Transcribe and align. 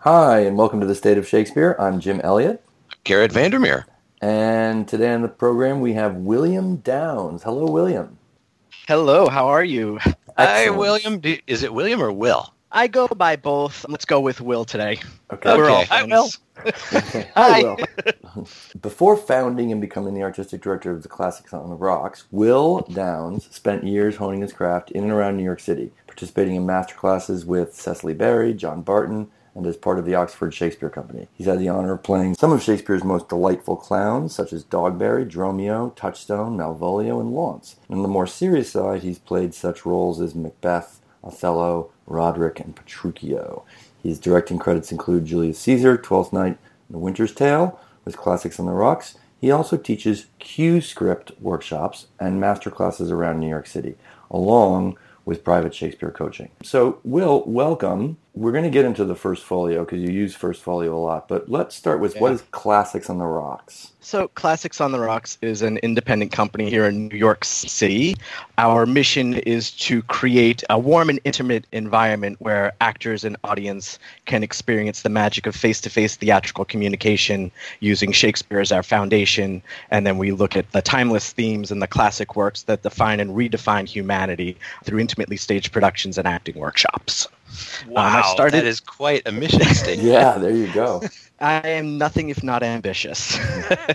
Hi, 0.00 0.40
and 0.40 0.56
welcome 0.56 0.80
to 0.80 0.86
the 0.86 0.94
State 0.94 1.18
of 1.18 1.28
Shakespeare. 1.28 1.76
I'm 1.78 2.00
Jim 2.00 2.22
Elliott. 2.24 2.64
Garrett 3.04 3.32
Vandermeer. 3.32 3.84
And 4.22 4.88
today 4.88 5.12
on 5.12 5.20
the 5.20 5.28
program 5.28 5.82
we 5.82 5.92
have 5.92 6.16
William 6.16 6.76
Downes. 6.76 7.42
Hello, 7.42 7.70
William. 7.70 8.16
Hello, 8.88 9.28
how 9.28 9.48
are 9.48 9.62
you? 9.62 9.98
Hi, 10.38 10.70
William. 10.70 11.20
Do, 11.20 11.36
is 11.46 11.62
it 11.62 11.74
William 11.74 12.02
or 12.02 12.12
Will? 12.12 12.50
I 12.72 12.86
go 12.86 13.08
by 13.08 13.36
both. 13.36 13.84
Let's 13.90 14.06
go 14.06 14.20
with 14.20 14.40
Will 14.40 14.64
today. 14.64 14.98
Okay. 15.34 15.54
We're 15.54 15.68
all 15.68 15.82
Okay. 15.82 15.86
Hi. 15.90 16.04
Will. 16.04 16.30
Okay. 16.94 17.30
Hi. 17.36 17.62
Will. 17.62 18.46
Before 18.80 19.18
founding 19.18 19.70
and 19.70 19.82
becoming 19.82 20.14
the 20.14 20.22
artistic 20.22 20.62
director 20.62 20.90
of 20.92 21.02
the 21.02 21.08
Classics 21.08 21.52
on 21.52 21.68
the 21.68 21.76
Rocks, 21.76 22.24
Will 22.30 22.80
Downes 22.92 23.54
spent 23.54 23.84
years 23.84 24.16
honing 24.16 24.40
his 24.40 24.52
craft 24.54 24.92
in 24.92 25.02
and 25.04 25.12
around 25.12 25.36
New 25.36 25.44
York 25.44 25.60
City, 25.60 25.90
participating 26.06 26.54
in 26.54 26.64
master 26.64 26.94
classes 26.94 27.44
with 27.44 27.74
Cicely 27.74 28.14
Berry, 28.14 28.54
John 28.54 28.80
Barton, 28.82 29.30
and 29.54 29.66
as 29.66 29.76
part 29.76 29.98
of 29.98 30.04
the 30.04 30.14
Oxford 30.14 30.54
Shakespeare 30.54 30.90
Company. 30.90 31.28
He's 31.34 31.46
had 31.46 31.58
the 31.58 31.68
honor 31.68 31.94
of 31.94 32.02
playing 32.02 32.34
some 32.34 32.52
of 32.52 32.62
Shakespeare's 32.62 33.04
most 33.04 33.28
delightful 33.28 33.76
clowns, 33.76 34.34
such 34.34 34.52
as 34.52 34.64
Dogberry, 34.64 35.28
Dromio, 35.28 35.94
Touchstone, 35.96 36.56
Malvolio, 36.56 37.20
and 37.20 37.32
Launce. 37.32 37.76
On 37.88 38.02
the 38.02 38.08
more 38.08 38.26
serious 38.26 38.70
side, 38.70 39.02
he's 39.02 39.18
played 39.18 39.54
such 39.54 39.84
roles 39.84 40.20
as 40.20 40.34
Macbeth, 40.34 41.00
Othello, 41.22 41.90
Roderick, 42.06 42.60
and 42.60 42.76
Petruchio. 42.76 43.64
His 44.02 44.18
directing 44.18 44.58
credits 44.58 44.92
include 44.92 45.26
Julius 45.26 45.58
Caesar, 45.60 45.96
Twelfth 45.96 46.32
Night, 46.32 46.58
and 46.88 46.94
The 46.94 46.98
Winter's 46.98 47.34
Tale, 47.34 47.78
with 48.04 48.16
Classics 48.16 48.58
on 48.58 48.66
the 48.66 48.72
Rocks. 48.72 49.16
He 49.40 49.50
also 49.50 49.76
teaches 49.76 50.26
cue 50.38 50.80
script 50.80 51.32
workshops 51.40 52.06
and 52.18 52.40
master 52.40 52.70
classes 52.70 53.10
around 53.10 53.40
New 53.40 53.48
York 53.48 53.66
City, 53.66 53.96
along 54.30 54.96
with 55.24 55.44
private 55.44 55.74
Shakespeare 55.74 56.10
coaching. 56.10 56.50
So, 56.62 56.98
Will, 57.04 57.44
welcome. 57.46 58.16
We're 58.32 58.52
going 58.52 58.64
to 58.64 58.70
get 58.70 58.84
into 58.84 59.04
the 59.04 59.16
First 59.16 59.42
Folio 59.44 59.84
because 59.84 60.00
you 60.00 60.10
use 60.10 60.36
First 60.36 60.62
Folio 60.62 60.96
a 60.96 61.02
lot, 61.02 61.26
but 61.26 61.48
let's 61.48 61.74
start 61.74 61.98
with 61.98 62.14
what 62.20 62.28
Yeah. 62.28 62.34
is 62.34 62.42
Classics 62.52 63.10
on 63.10 63.18
the 63.18 63.24
Rocks? 63.26 63.90
So, 64.00 64.28
Classics 64.28 64.80
on 64.80 64.92
the 64.92 65.00
Rocks 65.00 65.36
is 65.42 65.62
an 65.62 65.78
independent 65.78 66.30
company 66.30 66.70
here 66.70 66.86
in 66.86 67.08
New 67.08 67.16
York 67.18 67.44
City. 67.44 68.16
Our 68.56 68.86
mission 68.86 69.34
is 69.34 69.72
to 69.72 70.02
create 70.02 70.62
a 70.70 70.78
warm 70.78 71.10
and 71.10 71.18
intimate 71.24 71.66
environment 71.72 72.36
where 72.40 72.72
actors 72.80 73.24
and 73.24 73.36
audience 73.42 73.98
can 74.26 74.42
experience 74.44 75.02
the 75.02 75.10
magic 75.10 75.46
of 75.46 75.56
face 75.56 75.80
to 75.82 75.90
face 75.90 76.14
theatrical 76.16 76.64
communication 76.64 77.50
using 77.80 78.12
Shakespeare 78.12 78.60
as 78.60 78.70
our 78.70 78.84
foundation. 78.84 79.60
And 79.90 80.06
then 80.06 80.18
we 80.18 80.30
look 80.30 80.56
at 80.56 80.70
the 80.70 80.80
timeless 80.82 81.32
themes 81.32 81.70
and 81.72 81.82
the 81.82 81.88
classic 81.88 82.36
works 82.36 82.62
that 82.62 82.82
define 82.82 83.18
and 83.18 83.32
redefine 83.32 83.88
humanity 83.88 84.56
through 84.84 85.00
intimately 85.00 85.36
staged 85.36 85.72
productions 85.72 86.16
and 86.16 86.28
acting 86.28 86.56
workshops. 86.58 87.26
Uh, 87.86 87.92
wow, 87.92 88.22
I 88.22 88.32
started- 88.32 88.58
that 88.58 88.66
is 88.66 88.80
quite 88.80 89.22
a 89.26 89.32
mission 89.32 89.62
statement. 89.74 90.08
Yeah, 90.08 90.38
there 90.38 90.50
you 90.50 90.72
go. 90.72 91.02
I 91.40 91.66
am 91.68 91.96
nothing 91.96 92.28
if 92.28 92.42
not 92.42 92.62
ambitious. 92.62 93.38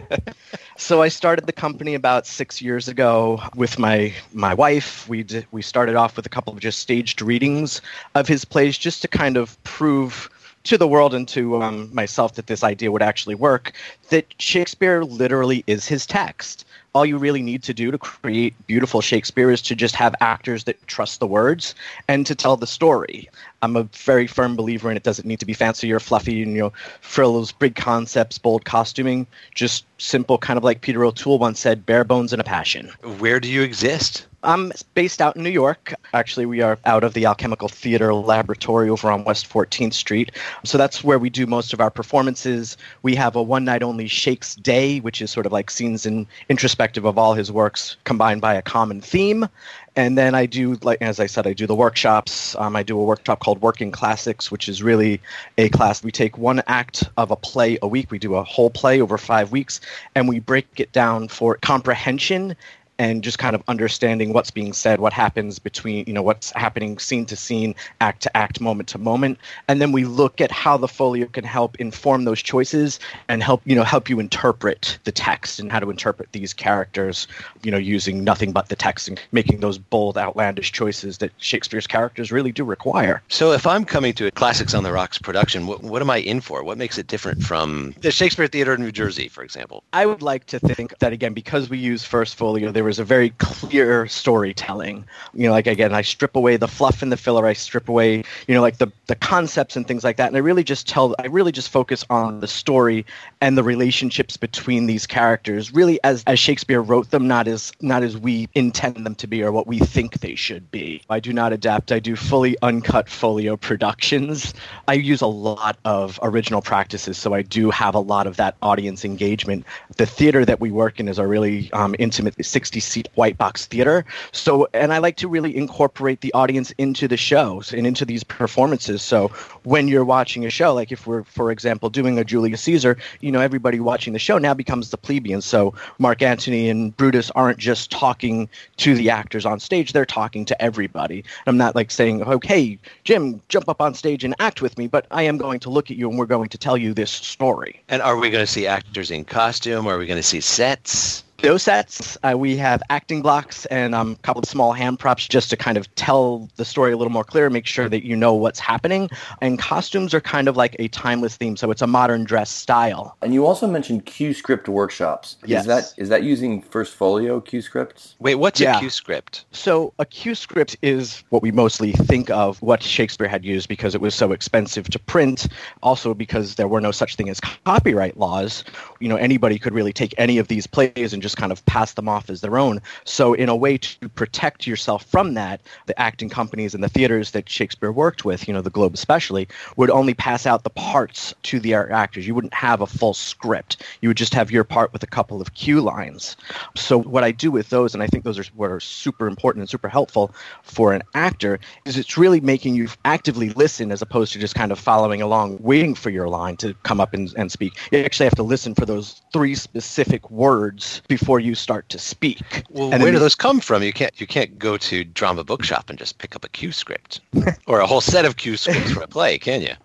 so 0.77 1.01
I 1.03 1.09
started 1.09 1.45
the 1.45 1.53
company 1.53 1.93
about 1.93 2.25
six 2.25 2.61
years 2.61 2.87
ago 2.87 3.39
with 3.55 3.77
my 3.77 4.13
my 4.33 4.53
wife. 4.53 5.07
We 5.07 5.23
did, 5.23 5.45
we 5.51 5.61
started 5.61 5.95
off 5.95 6.15
with 6.15 6.25
a 6.25 6.29
couple 6.29 6.53
of 6.53 6.59
just 6.59 6.79
staged 6.79 7.21
readings 7.21 7.81
of 8.15 8.27
his 8.27 8.45
plays, 8.45 8.77
just 8.77 9.01
to 9.03 9.07
kind 9.07 9.37
of 9.37 9.61
prove 9.63 10.29
to 10.65 10.77
the 10.77 10.87
world 10.87 11.13
and 11.13 11.27
to 11.29 11.61
um, 11.61 11.89
myself 11.93 12.35
that 12.35 12.47
this 12.47 12.63
idea 12.63 12.91
would 12.91 13.01
actually 13.01 13.35
work. 13.35 13.73
That 14.09 14.25
Shakespeare 14.39 15.03
literally 15.03 15.63
is 15.67 15.87
his 15.87 16.05
text. 16.05 16.65
All 16.93 17.05
you 17.05 17.17
really 17.17 17.41
need 17.41 17.61
to 17.63 17.73
do 17.73 17.91
to 17.91 17.97
create 17.97 18.53
beautiful 18.67 19.01
Shakespeare 19.01 19.51
is 19.51 19.61
to 19.63 19.75
just 19.75 19.95
have 19.95 20.15
actors 20.21 20.63
that 20.63 20.87
trust 20.87 21.19
the 21.19 21.27
words 21.27 21.75
and 22.07 22.25
to 22.25 22.35
tell 22.35 22.55
the 22.55 22.67
story. 22.67 23.29
I'm 23.61 23.75
a 23.75 23.83
very 23.83 24.27
firm 24.27 24.55
believer 24.55 24.89
in 24.89 24.97
it 24.97 25.03
doesn't 25.03 25.27
need 25.27 25.39
to 25.39 25.45
be 25.45 25.53
fancy 25.53 25.91
or 25.91 25.99
fluffy 25.99 26.43
and 26.43 26.53
you 26.53 26.61
know 26.61 26.73
frills, 27.01 27.51
big 27.51 27.75
concepts, 27.75 28.37
bold 28.37 28.63
costuming. 28.63 29.27
Just 29.53 29.85
simple, 29.97 30.37
kind 30.37 30.57
of 30.57 30.63
like 30.63 30.81
Peter 30.81 31.03
O'Toole 31.03 31.39
once 31.39 31.59
said, 31.59 31.85
bare 31.85 32.03
bones 32.03 32.31
and 32.31 32.39
a 32.39 32.45
passion. 32.45 32.91
Where 33.17 33.39
do 33.39 33.49
you 33.49 33.61
exist? 33.61 34.25
I'm 34.45 34.71
based 34.93 35.21
out 35.21 35.35
in 35.35 35.43
New 35.43 35.49
York. 35.49 35.93
Actually, 36.13 36.45
we 36.45 36.61
are 36.61 36.77
out 36.85 37.03
of 37.03 37.13
the 37.13 37.25
Alchemical 37.25 37.67
Theater 37.67 38.13
Laboratory 38.13 38.89
over 38.89 39.09
on 39.09 39.23
West 39.23 39.49
14th 39.49 39.93
Street. 39.93 40.31
So 40.63 40.77
that's 40.77 41.03
where 41.03 41.17
we 41.17 41.31
do 41.31 41.47
most 41.47 41.73
of 41.73 41.81
our 41.81 41.89
performances. 41.89 42.77
We 43.01 43.15
have 43.15 43.35
a 43.35 43.41
one 43.41 43.65
night 43.65 43.81
only 43.81 44.07
Shakes 44.07 44.55
Day, 44.55 44.99
which 44.99 45.21
is 45.21 45.31
sort 45.31 45.47
of 45.47 45.51
like 45.51 45.71
scenes 45.71 46.05
in 46.05 46.27
introspective 46.47 47.05
of 47.05 47.17
all 47.17 47.33
his 47.33 47.51
works 47.51 47.97
combined 48.03 48.41
by 48.41 48.53
a 48.53 48.61
common 48.61 49.01
theme. 49.01 49.49
And 49.95 50.17
then 50.17 50.35
I 50.35 50.45
do, 50.45 50.75
like 50.83 51.01
as 51.01 51.19
I 51.19 51.25
said, 51.25 51.47
I 51.47 51.53
do 51.53 51.65
the 51.65 51.75
workshops. 51.75 52.55
Um, 52.55 52.75
I 52.75 52.83
do 52.83 52.99
a 52.99 53.03
workshop 53.03 53.39
called 53.39 53.61
Working 53.61 53.91
Classics, 53.91 54.51
which 54.51 54.69
is 54.69 54.83
really 54.83 55.21
a 55.57 55.69
class. 55.69 56.03
We 56.03 56.11
take 56.11 56.37
one 56.37 56.61
act 56.67 57.09
of 57.17 57.31
a 57.31 57.35
play 57.35 57.79
a 57.81 57.87
week. 57.87 58.11
We 58.11 58.19
do 58.19 58.35
a 58.35 58.43
whole 58.43 58.69
play 58.69 59.01
over 59.01 59.17
five 59.17 59.51
weeks, 59.51 59.81
and 60.13 60.27
we 60.27 60.39
break 60.39 60.67
it 60.79 60.91
down 60.91 61.29
for 61.29 61.57
comprehension 61.61 62.55
and 62.97 63.23
just 63.23 63.39
kind 63.39 63.55
of 63.55 63.63
understanding 63.67 64.33
what's 64.33 64.51
being 64.51 64.73
said, 64.73 64.99
what 64.99 65.13
happens 65.13 65.59
between, 65.59 66.05
you 66.07 66.13
know, 66.13 66.21
what's 66.21 66.51
happening 66.51 66.97
scene 66.97 67.25
to 67.25 67.35
scene, 67.35 67.75
act 68.01 68.23
to 68.23 68.37
act, 68.37 68.61
moment 68.61 68.89
to 68.89 68.97
moment, 68.97 69.37
and 69.67 69.81
then 69.81 69.91
we 69.91 70.05
look 70.05 70.41
at 70.41 70.51
how 70.51 70.77
the 70.77 70.87
folio 70.87 71.25
can 71.27 71.43
help 71.43 71.75
inform 71.79 72.23
those 72.25 72.41
choices 72.41 72.99
and 73.27 73.43
help, 73.43 73.61
you 73.65 73.75
know, 73.75 73.83
help 73.83 74.09
you 74.09 74.19
interpret 74.19 74.97
the 75.03 75.11
text 75.11 75.59
and 75.59 75.71
how 75.71 75.79
to 75.79 75.89
interpret 75.89 76.31
these 76.31 76.53
characters, 76.53 77.27
you 77.63 77.71
know, 77.71 77.77
using 77.77 78.23
nothing 78.23 78.51
but 78.51 78.69
the 78.69 78.75
text 78.75 79.07
and 79.07 79.19
making 79.31 79.59
those 79.59 79.77
bold, 79.77 80.17
outlandish 80.17 80.71
choices 80.71 81.17
that 81.17 81.31
Shakespeare's 81.37 81.87
characters 81.87 82.31
really 82.31 82.51
do 82.51 82.63
require. 82.63 83.21
So, 83.27 83.51
if 83.51 83.67
I'm 83.67 83.85
coming 83.85 84.13
to 84.13 84.27
a 84.27 84.31
Classics 84.31 84.73
on 84.73 84.83
the 84.83 84.91
Rocks 84.91 85.17
production, 85.17 85.67
what, 85.67 85.83
what 85.83 86.01
am 86.01 86.09
I 86.09 86.17
in 86.17 86.41
for? 86.41 86.63
What 86.63 86.77
makes 86.77 86.97
it 86.97 87.07
different 87.07 87.43
from 87.43 87.95
the 88.01 88.11
Shakespeare 88.11 88.47
Theater 88.47 88.73
in 88.73 88.81
New 88.81 88.91
Jersey, 88.91 89.27
for 89.27 89.43
example? 89.43 89.83
I 89.93 90.05
would 90.05 90.21
like 90.21 90.45
to 90.47 90.59
think 90.59 90.97
that 90.99 91.13
again, 91.13 91.33
because 91.33 91.69
we 91.69 91.77
use 91.77 92.03
First 92.03 92.35
Folio, 92.35 92.71
there 92.71 92.84
was 92.85 92.99
a 92.99 93.03
very 93.03 93.31
clear 93.31 94.07
storytelling. 94.07 95.05
You 95.33 95.47
know, 95.47 95.51
like 95.51 95.67
again, 95.67 95.93
I 95.93 96.01
strip 96.01 96.35
away 96.35 96.57
the 96.57 96.67
fluff 96.67 97.01
and 97.01 97.11
the 97.11 97.17
filler. 97.17 97.45
I 97.45 97.53
strip 97.53 97.89
away, 97.89 98.23
you 98.47 98.55
know, 98.55 98.61
like 98.61 98.77
the 98.77 98.91
the 99.07 99.15
concepts 99.15 99.75
and 99.75 99.87
things 99.87 100.03
like 100.03 100.17
that, 100.17 100.27
and 100.27 100.35
I 100.37 100.39
really 100.39 100.63
just 100.63 100.87
tell. 100.87 101.15
I 101.19 101.27
really 101.27 101.51
just 101.51 101.69
focus 101.69 102.05
on 102.09 102.39
the 102.39 102.47
story 102.47 103.05
and 103.41 103.57
the 103.57 103.63
relationships 103.63 104.37
between 104.37 104.85
these 104.85 105.05
characters, 105.05 105.73
really 105.73 105.99
as 106.03 106.23
as 106.27 106.39
Shakespeare 106.39 106.81
wrote 106.81 107.11
them, 107.11 107.27
not 107.27 107.47
as 107.47 107.71
not 107.81 108.03
as 108.03 108.17
we 108.17 108.47
intend 108.55 109.05
them 109.05 109.15
to 109.15 109.27
be 109.27 109.43
or 109.43 109.51
what 109.51 109.67
we 109.67 109.79
think 109.79 110.19
they 110.19 110.35
should 110.35 110.69
be. 110.71 111.01
I 111.09 111.19
do 111.19 111.33
not 111.33 111.53
adapt. 111.53 111.91
I 111.91 111.99
do 111.99 112.15
fully 112.15 112.55
uncut 112.61 113.09
folio 113.09 113.57
productions. 113.57 114.53
I 114.87 114.93
use 114.93 115.21
a 115.21 115.27
lot 115.27 115.77
of 115.85 116.19
original 116.21 116.61
practices, 116.61 117.17
so 117.17 117.33
I 117.33 117.41
do 117.41 117.69
have 117.71 117.95
a 117.95 117.99
lot 117.99 118.27
of 118.27 118.37
that 118.37 118.55
audience 118.61 119.03
engagement. 119.05 119.65
The 119.97 120.05
theater 120.05 120.45
that 120.45 120.59
we 120.59 120.71
work 120.71 120.99
in 120.99 121.07
is 121.07 121.19
a 121.19 121.27
really 121.27 121.71
um, 121.73 121.95
intimate 121.99 122.43
60 122.45 122.74
seat 122.79 123.07
white 123.15 123.37
box 123.37 123.65
theater. 123.65 124.05
So, 124.31 124.67
and 124.73 124.93
I 124.93 124.97
like 124.99 125.17
to 125.17 125.27
really 125.27 125.55
incorporate 125.55 126.21
the 126.21 126.33
audience 126.33 126.71
into 126.77 127.07
the 127.07 127.17
shows 127.17 127.73
and 127.73 127.85
into 127.87 128.05
these 128.05 128.23
performances. 128.23 129.01
So, 129.01 129.29
when 129.63 129.87
you're 129.87 130.05
watching 130.05 130.45
a 130.45 130.49
show, 130.49 130.73
like 130.73 130.91
if 130.91 131.07
we're, 131.07 131.23
for 131.23 131.51
example, 131.51 131.89
doing 131.89 132.17
a 132.17 132.23
Julius 132.23 132.61
Caesar, 132.61 132.97
you 133.21 133.31
know, 133.31 133.41
everybody 133.41 133.79
watching 133.79 134.13
the 134.13 134.19
show 134.19 134.37
now 134.37 134.53
becomes 134.53 134.89
the 134.89 134.97
plebeian. 134.97 135.41
So, 135.41 135.73
Mark 135.99 136.21
Antony 136.21 136.69
and 136.69 136.95
Brutus 136.95 137.31
aren't 137.31 137.57
just 137.57 137.91
talking 137.91 138.49
to 138.77 138.95
the 138.95 139.09
actors 139.09 139.45
on 139.45 139.59
stage, 139.59 139.93
they're 139.93 140.05
talking 140.05 140.45
to 140.45 140.61
everybody. 140.61 141.19
And 141.19 141.47
I'm 141.47 141.57
not 141.57 141.75
like 141.75 141.91
saying, 141.91 142.23
okay, 142.23 142.77
Jim, 143.03 143.41
jump 143.49 143.69
up 143.69 143.81
on 143.81 143.93
stage 143.93 144.23
and 144.23 144.35
act 144.39 144.61
with 144.61 144.77
me, 144.77 144.87
but 144.87 145.05
I 145.11 145.23
am 145.23 145.37
going 145.37 145.59
to 145.61 145.69
look 145.69 145.91
at 145.91 145.97
you 145.97 146.09
and 146.09 146.17
we're 146.17 146.25
going 146.25 146.49
to 146.49 146.57
tell 146.57 146.77
you 146.77 146.93
this 146.93 147.11
story. 147.11 147.81
And 147.89 148.01
are 148.01 148.17
we 148.17 148.29
going 148.29 148.45
to 148.45 148.51
see 148.51 148.67
actors 148.67 149.11
in 149.11 149.25
costume? 149.25 149.87
Are 149.87 149.97
we 149.97 150.05
going 150.05 150.19
to 150.19 150.23
see 150.23 150.41
sets? 150.41 151.24
No 151.43 151.57
sets. 151.57 152.17
Uh, 152.23 152.33
we 152.37 152.55
have 152.57 152.81
acting 152.89 153.21
blocks 153.21 153.65
and 153.65 153.93
um, 153.93 154.11
a 154.13 154.15
couple 154.23 154.41
of 154.41 154.47
small 154.47 154.71
hand 154.71 154.99
props 154.99 155.27
just 155.27 155.49
to 155.49 155.57
kind 155.57 155.77
of 155.77 155.93
tell 155.95 156.49
the 156.55 156.65
story 156.65 156.93
a 156.93 156.97
little 156.97 157.11
more 157.11 157.25
clear, 157.25 157.49
make 157.49 157.65
sure 157.65 157.89
that 157.89 158.05
you 158.05 158.15
know 158.15 158.33
what's 158.33 158.59
happening. 158.59 159.09
And 159.41 159.59
costumes 159.59 160.13
are 160.13 160.21
kind 160.21 160.47
of 160.47 160.55
like 160.55 160.75
a 160.79 160.87
timeless 160.87 161.35
theme, 161.35 161.57
so 161.57 161.71
it's 161.71 161.81
a 161.81 161.87
modern 161.87 162.23
dress 162.23 162.49
style. 162.49 163.17
And 163.21 163.33
you 163.33 163.45
also 163.45 163.67
mentioned 163.67 164.05
cue 164.05 164.33
script 164.33 164.69
workshops. 164.69 165.35
Yes. 165.45 165.61
Is 165.63 165.67
that 165.67 165.93
is 165.97 166.09
that 166.09 166.23
using 166.23 166.61
First 166.61 166.95
Folio 166.95 167.41
cue 167.41 167.61
scripts? 167.61 168.15
Wait, 168.19 168.35
what's 168.35 168.59
Yeah. 168.59 168.77
a 168.77 168.79
cue 168.79 168.89
script? 168.89 169.45
So 169.51 169.93
a 169.99 170.05
cue 170.05 170.35
script 170.35 170.77
is 170.81 171.23
what 171.29 171.43
we 171.43 171.51
mostly 171.51 171.91
think 171.91 172.29
of 172.29 172.61
what 172.61 172.81
Shakespeare 172.81 173.27
had 173.27 173.43
used 173.43 173.67
because 173.67 173.93
it 173.93 174.01
was 174.01 174.15
so 174.15 174.31
expensive 174.31 174.89
to 174.89 174.99
print. 174.99 175.47
Also 175.83 176.13
because 176.13 176.55
there 176.55 176.67
were 176.67 176.81
no 176.81 176.91
such 176.91 177.15
thing 177.15 177.29
as 177.29 177.39
copyright 177.41 178.17
laws. 178.17 178.63
You 178.99 179.09
know, 179.09 179.17
anybody 179.17 179.59
could 179.59 179.73
really 179.73 179.93
take 179.93 180.13
any 180.17 180.37
of 180.37 180.47
these 180.47 180.65
plays 180.65 181.13
and 181.13 181.21
just 181.25 181.37
kind 181.37 181.51
of 181.51 181.65
pass 181.65 181.93
them 181.93 182.07
off 182.07 182.29
as 182.29 182.41
their 182.41 182.55
own. 182.55 182.79
So, 183.03 183.33
in 183.33 183.49
a 183.49 183.55
way 183.55 183.79
to 183.79 184.09
protect 184.09 184.67
yourself 184.67 185.03
from 185.05 185.33
that, 185.33 185.59
the 185.87 185.99
acting 185.99 186.29
companies 186.29 186.75
and 186.75 186.83
the 186.83 186.89
theaters 186.89 187.31
that 187.31 187.49
Shakespeare 187.49 187.91
worked 187.91 188.25
with, 188.25 188.47
you 188.47 188.53
know, 188.53 188.61
the 188.61 188.69
Globe 188.69 188.93
especially, 188.93 189.47
would 189.75 189.89
only 189.89 190.13
pass 190.13 190.45
out 190.45 190.63
the 190.63 190.69
parts 190.69 191.33
to 191.43 191.59
the 191.59 191.73
actors. 191.73 192.27
You 192.27 192.35
wouldn't 192.35 192.53
have 192.53 192.81
a 192.81 192.87
full 192.87 193.15
script. 193.15 193.81
You 194.01 194.09
would 194.09 194.17
just 194.17 194.35
have 194.35 194.51
your 194.51 194.63
part 194.63 194.93
with 194.93 195.01
a 195.01 195.07
couple 195.07 195.41
of 195.41 195.55
cue 195.55 195.81
lines. 195.81 196.37
So, 196.75 197.01
what 197.01 197.23
I 197.23 197.31
do 197.31 197.49
with 197.49 197.69
those, 197.69 197.95
and 197.95 198.03
I 198.03 198.07
think 198.07 198.23
those 198.23 198.37
are 198.37 198.45
what 198.55 198.69
are 198.69 198.79
super 198.79 199.25
important 199.27 199.61
and 199.61 199.69
super 199.69 199.89
helpful 199.89 200.31
for 200.61 200.93
an 200.93 201.01
actor, 201.15 201.59
is 201.85 201.97
it's 201.97 202.19
really 202.19 202.39
making 202.39 202.75
you 202.75 202.87
actively 203.03 203.49
listen 203.49 203.91
as 203.91 204.03
opposed 204.03 204.31
to 204.33 204.39
just 204.39 204.53
kind 204.53 204.71
of 204.71 204.77
following 204.77 205.23
along, 205.23 205.57
waiting 205.59 205.95
for 205.95 206.11
your 206.11 206.29
line 206.29 206.55
to 206.57 206.75
come 206.83 207.01
up 207.01 207.15
and, 207.15 207.33
and 207.35 207.51
speak. 207.51 207.73
You 207.91 207.99
actually 207.99 208.25
have 208.25 208.35
to 208.35 208.43
listen 208.43 208.75
for 208.75 208.85
those 208.85 209.23
three 209.33 209.55
specific 209.55 210.29
words 210.29 211.01
before 211.17 211.39
you 211.39 211.55
start 211.55 211.87
to 211.87 211.97
speak. 211.97 212.63
Well, 212.69 212.93
And 212.93 213.01
where 213.01 213.11
do 213.13 213.19
those 213.19 213.35
come 213.35 213.61
from? 213.61 213.81
You 213.83 213.93
can't 213.93 214.19
you 214.19 214.27
can't 214.27 214.59
go 214.59 214.75
to 214.75 215.05
drama 215.05 215.45
bookshop 215.45 215.89
and 215.89 215.97
just 215.97 216.17
pick 216.17 216.35
up 216.35 216.43
a 216.43 216.49
cue 216.49 216.73
script 216.73 217.21
or 217.67 217.79
a 217.79 217.87
whole 217.87 218.01
set 218.01 218.25
of 218.25 218.35
cue 218.35 218.57
scripts 218.57 218.91
for 218.91 219.01
a 219.01 219.07
play, 219.07 219.37
can 219.37 219.61
you? 219.61 219.75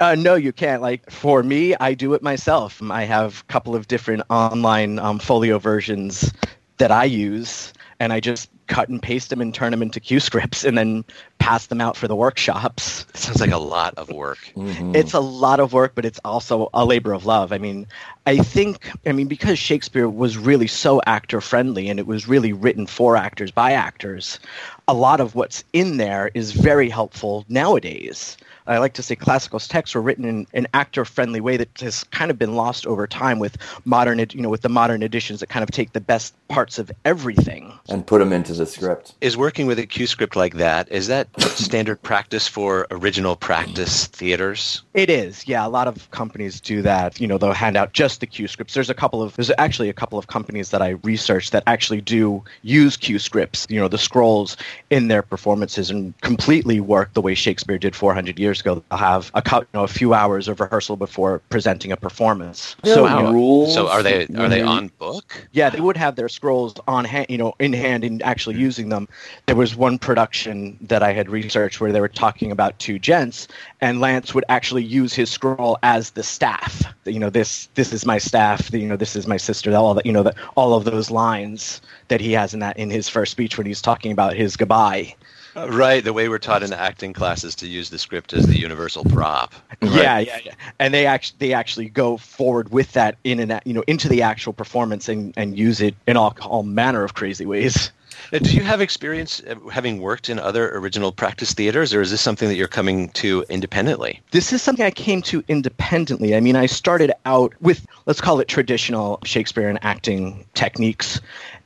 Uh, 0.00 0.16
no, 0.16 0.34
you 0.34 0.52
can't. 0.52 0.82
Like 0.82 1.08
for 1.08 1.44
me, 1.44 1.76
I 1.78 1.94
do 1.94 2.12
it 2.14 2.22
myself. 2.22 2.82
I 2.82 3.04
have 3.04 3.44
a 3.48 3.52
couple 3.52 3.76
of 3.76 3.86
different 3.86 4.22
online 4.30 4.98
um, 4.98 5.20
folio 5.20 5.60
versions 5.60 6.32
that 6.78 6.90
I 6.90 7.04
use, 7.04 7.72
and 8.00 8.12
I 8.12 8.18
just 8.18 8.50
cut 8.70 8.88
and 8.88 9.02
paste 9.02 9.28
them 9.28 9.40
and 9.42 9.52
turn 9.52 9.72
them 9.72 9.82
into 9.82 10.00
cue 10.00 10.20
scripts, 10.20 10.64
and 10.64 10.78
then 10.78 11.04
pass 11.38 11.66
them 11.66 11.80
out 11.80 11.96
for 11.96 12.08
the 12.08 12.16
workshops. 12.16 13.04
It 13.10 13.16
sounds 13.18 13.40
like 13.40 13.50
a 13.50 13.58
lot 13.58 13.94
of 13.98 14.08
work. 14.10 14.38
Mhm. 14.56 14.94
It's 14.94 15.12
a 15.12 15.20
lot 15.20 15.60
of 15.60 15.72
work, 15.72 15.92
but 15.94 16.04
it's 16.04 16.20
also 16.24 16.70
a 16.72 16.84
labor 16.84 17.12
of 17.12 17.26
love. 17.26 17.52
I 17.52 17.58
mean, 17.58 17.86
I 18.26 18.38
think, 18.38 18.88
I 19.04 19.12
mean, 19.12 19.26
because 19.26 19.58
Shakespeare 19.58 20.08
was 20.08 20.38
really 20.38 20.68
so 20.68 21.02
actor 21.06 21.40
friendly 21.40 21.90
and 21.90 21.98
it 21.98 22.06
was 22.06 22.28
really 22.28 22.52
written 22.52 22.86
for 22.86 23.16
actors 23.16 23.50
by 23.50 23.72
actors, 23.72 24.38
a 24.86 24.94
lot 24.94 25.20
of 25.20 25.34
what's 25.34 25.64
in 25.72 25.96
there 25.96 26.30
is 26.34 26.52
very 26.52 26.88
helpful 26.88 27.44
nowadays. 27.48 28.36
I 28.66 28.78
like 28.78 28.94
to 28.94 29.02
say 29.02 29.16
classical 29.16 29.58
texts 29.58 29.94
were 29.94 30.02
written 30.02 30.24
in 30.24 30.46
an 30.54 30.66
actor-friendly 30.74 31.40
way 31.40 31.56
that 31.56 31.80
has 31.80 32.04
kind 32.04 32.30
of 32.30 32.38
been 32.38 32.54
lost 32.54 32.86
over 32.86 33.06
time 33.06 33.38
with 33.38 33.56
modern, 33.84 34.18
you 34.18 34.42
know, 34.42 34.48
with 34.48 34.62
the 34.62 34.68
modern 34.68 35.02
editions 35.02 35.40
that 35.40 35.48
kind 35.48 35.62
of 35.62 35.70
take 35.70 35.92
the 35.92 36.00
best 36.00 36.34
parts 36.48 36.78
of 36.78 36.90
everything. 37.04 37.72
and 37.88 38.06
put 38.06 38.18
them 38.18 38.32
into 38.32 38.52
the 38.54 38.66
script. 38.66 39.14
Is 39.20 39.36
working 39.36 39.66
with 39.66 39.78
a 39.78 39.86
cue 39.86 40.06
script 40.06 40.36
like 40.36 40.54
that, 40.54 40.90
is 40.90 41.08
that 41.08 41.28
standard 41.40 42.02
practice 42.02 42.46
for 42.46 42.86
original 42.90 43.36
practice 43.36 44.06
theaters? 44.06 44.82
It 44.94 45.10
is, 45.10 45.46
yeah. 45.46 45.66
A 45.66 45.68
lot 45.68 45.88
of 45.88 46.10
companies 46.10 46.60
do 46.60 46.82
that. 46.82 47.20
You 47.20 47.26
know, 47.26 47.38
they'll 47.38 47.52
hand 47.52 47.76
out 47.76 47.92
just 47.92 48.20
the 48.20 48.26
cue 48.26 48.48
scripts. 48.48 48.74
There's 48.74 48.90
a 48.90 48.94
couple 48.94 49.22
of, 49.22 49.36
there's 49.36 49.50
actually 49.58 49.88
a 49.88 49.92
couple 49.92 50.18
of 50.18 50.26
companies 50.26 50.70
that 50.70 50.82
I 50.82 50.90
researched 51.04 51.52
that 51.52 51.62
actually 51.66 52.00
do 52.00 52.42
use 52.62 52.96
cue 52.96 53.18
scripts. 53.18 53.66
You 53.68 53.80
know, 53.80 53.88
the 53.88 53.98
scrolls 53.98 54.56
in 54.90 55.08
their 55.08 55.22
performances 55.22 55.90
and 55.90 56.18
completely 56.20 56.80
work 56.80 57.12
the 57.14 57.20
way 57.20 57.34
Shakespeare 57.34 57.78
did 57.78 57.94
400 57.94 58.38
years 58.38 58.49
ago. 58.58 58.82
They'll 58.90 58.98
have 58.98 59.30
a 59.34 59.42
cou- 59.42 59.60
you 59.60 59.66
know 59.74 59.84
a 59.84 59.88
few 59.88 60.14
hours 60.14 60.48
of 60.48 60.58
rehearsal 60.58 60.96
before 60.96 61.38
presenting 61.50 61.92
a 61.92 61.96
performance. 61.96 62.74
There 62.82 62.96
so 62.96 63.06
are 63.06 63.32
rules. 63.32 63.72
So 63.72 63.86
are 63.86 64.02
they 64.02 64.26
are 64.36 64.48
they 64.48 64.62
on 64.62 64.90
book? 64.98 65.46
yeah, 65.52 65.70
they 65.70 65.80
would 65.80 65.96
have 65.96 66.16
their 66.16 66.28
scrolls 66.28 66.74
on 66.88 67.04
hand, 67.04 67.26
you 67.28 67.38
know, 67.38 67.54
in 67.60 67.72
hand 67.72 68.02
and 68.02 68.22
actually 68.22 68.54
mm-hmm. 68.54 68.62
using 68.62 68.88
them. 68.88 69.08
There 69.46 69.54
was 69.54 69.76
one 69.76 69.98
production 69.98 70.76
that 70.80 71.02
I 71.02 71.12
had 71.12 71.30
researched 71.30 71.80
where 71.80 71.92
they 71.92 72.00
were 72.00 72.08
talking 72.08 72.50
about 72.50 72.78
two 72.78 72.98
gents, 72.98 73.46
and 73.80 74.00
Launce 74.00 74.34
would 74.34 74.44
actually 74.48 74.82
use 74.82 75.14
his 75.14 75.30
scroll 75.30 75.78
as 75.82 76.10
the 76.10 76.22
staff. 76.22 76.82
You 77.04 77.20
know, 77.20 77.30
this 77.30 77.68
this 77.74 77.92
is 77.92 78.04
my 78.04 78.18
staff. 78.18 78.72
You 78.72 78.88
know, 78.88 78.96
this 78.96 79.14
is 79.14 79.26
my 79.26 79.36
sister. 79.36 79.74
All 79.76 79.94
that 79.94 80.06
you 80.06 80.12
know, 80.12 80.24
that 80.24 80.34
all 80.56 80.74
of 80.74 80.84
those 80.84 81.10
lines 81.10 81.80
that 82.08 82.20
he 82.20 82.32
has 82.32 82.54
in 82.54 82.60
that 82.60 82.76
in 82.76 82.90
his 82.90 83.08
first 83.08 83.32
speech 83.32 83.56
when 83.56 83.66
he's 83.66 83.82
talking 83.82 84.10
about 84.12 84.34
his 84.34 84.56
goodbye. 84.56 85.14
Right, 85.54 86.02
the 86.02 86.12
way 86.12 86.28
we're 86.28 86.38
taught 86.38 86.62
in 86.62 86.72
acting 86.72 87.12
classes 87.12 87.54
to 87.56 87.66
use 87.66 87.90
the 87.90 87.98
script 87.98 88.32
as 88.32 88.46
the 88.46 88.58
universal 88.58 89.04
prop. 89.04 89.54
Yeah, 89.82 90.18
yeah, 90.18 90.38
yeah. 90.44 90.54
And 90.78 90.94
they 90.94 91.06
actually 91.06 91.36
they 91.38 91.52
actually 91.52 91.88
go 91.88 92.16
forward 92.16 92.70
with 92.70 92.92
that 92.92 93.16
in 93.24 93.40
an 93.40 93.60
you 93.64 93.72
know 93.72 93.84
into 93.86 94.08
the 94.08 94.22
actual 94.22 94.52
performance 94.52 95.08
and 95.08 95.34
and 95.36 95.58
use 95.58 95.80
it 95.80 95.94
in 96.06 96.16
all 96.16 96.36
all 96.42 96.62
manner 96.62 97.02
of 97.02 97.14
crazy 97.14 97.46
ways. 97.46 97.90
Uh, 98.32 98.38
Do 98.38 98.54
you 98.54 98.62
have 98.62 98.80
experience 98.80 99.42
uh, 99.48 99.54
having 99.70 100.00
worked 100.00 100.28
in 100.28 100.38
other 100.38 100.76
original 100.76 101.10
practice 101.10 101.54
theaters, 101.54 101.94
or 101.94 102.00
is 102.02 102.10
this 102.10 102.20
something 102.20 102.48
that 102.48 102.54
you're 102.54 102.68
coming 102.68 103.08
to 103.10 103.44
independently? 103.48 104.20
this 104.30 104.52
is 104.52 104.62
something 104.62 104.84
I 104.84 104.90
came 104.90 105.22
to 105.22 105.42
independently. 105.48 106.36
I 106.36 106.40
mean, 106.40 106.54
I 106.56 106.66
started 106.66 107.12
out 107.24 107.54
with, 107.60 107.86
let's 108.06 108.20
call 108.20 108.38
it 108.40 108.46
traditional 108.48 109.18
Shakespearean 109.24 109.78
acting 109.82 110.44
techniques. 110.54 111.20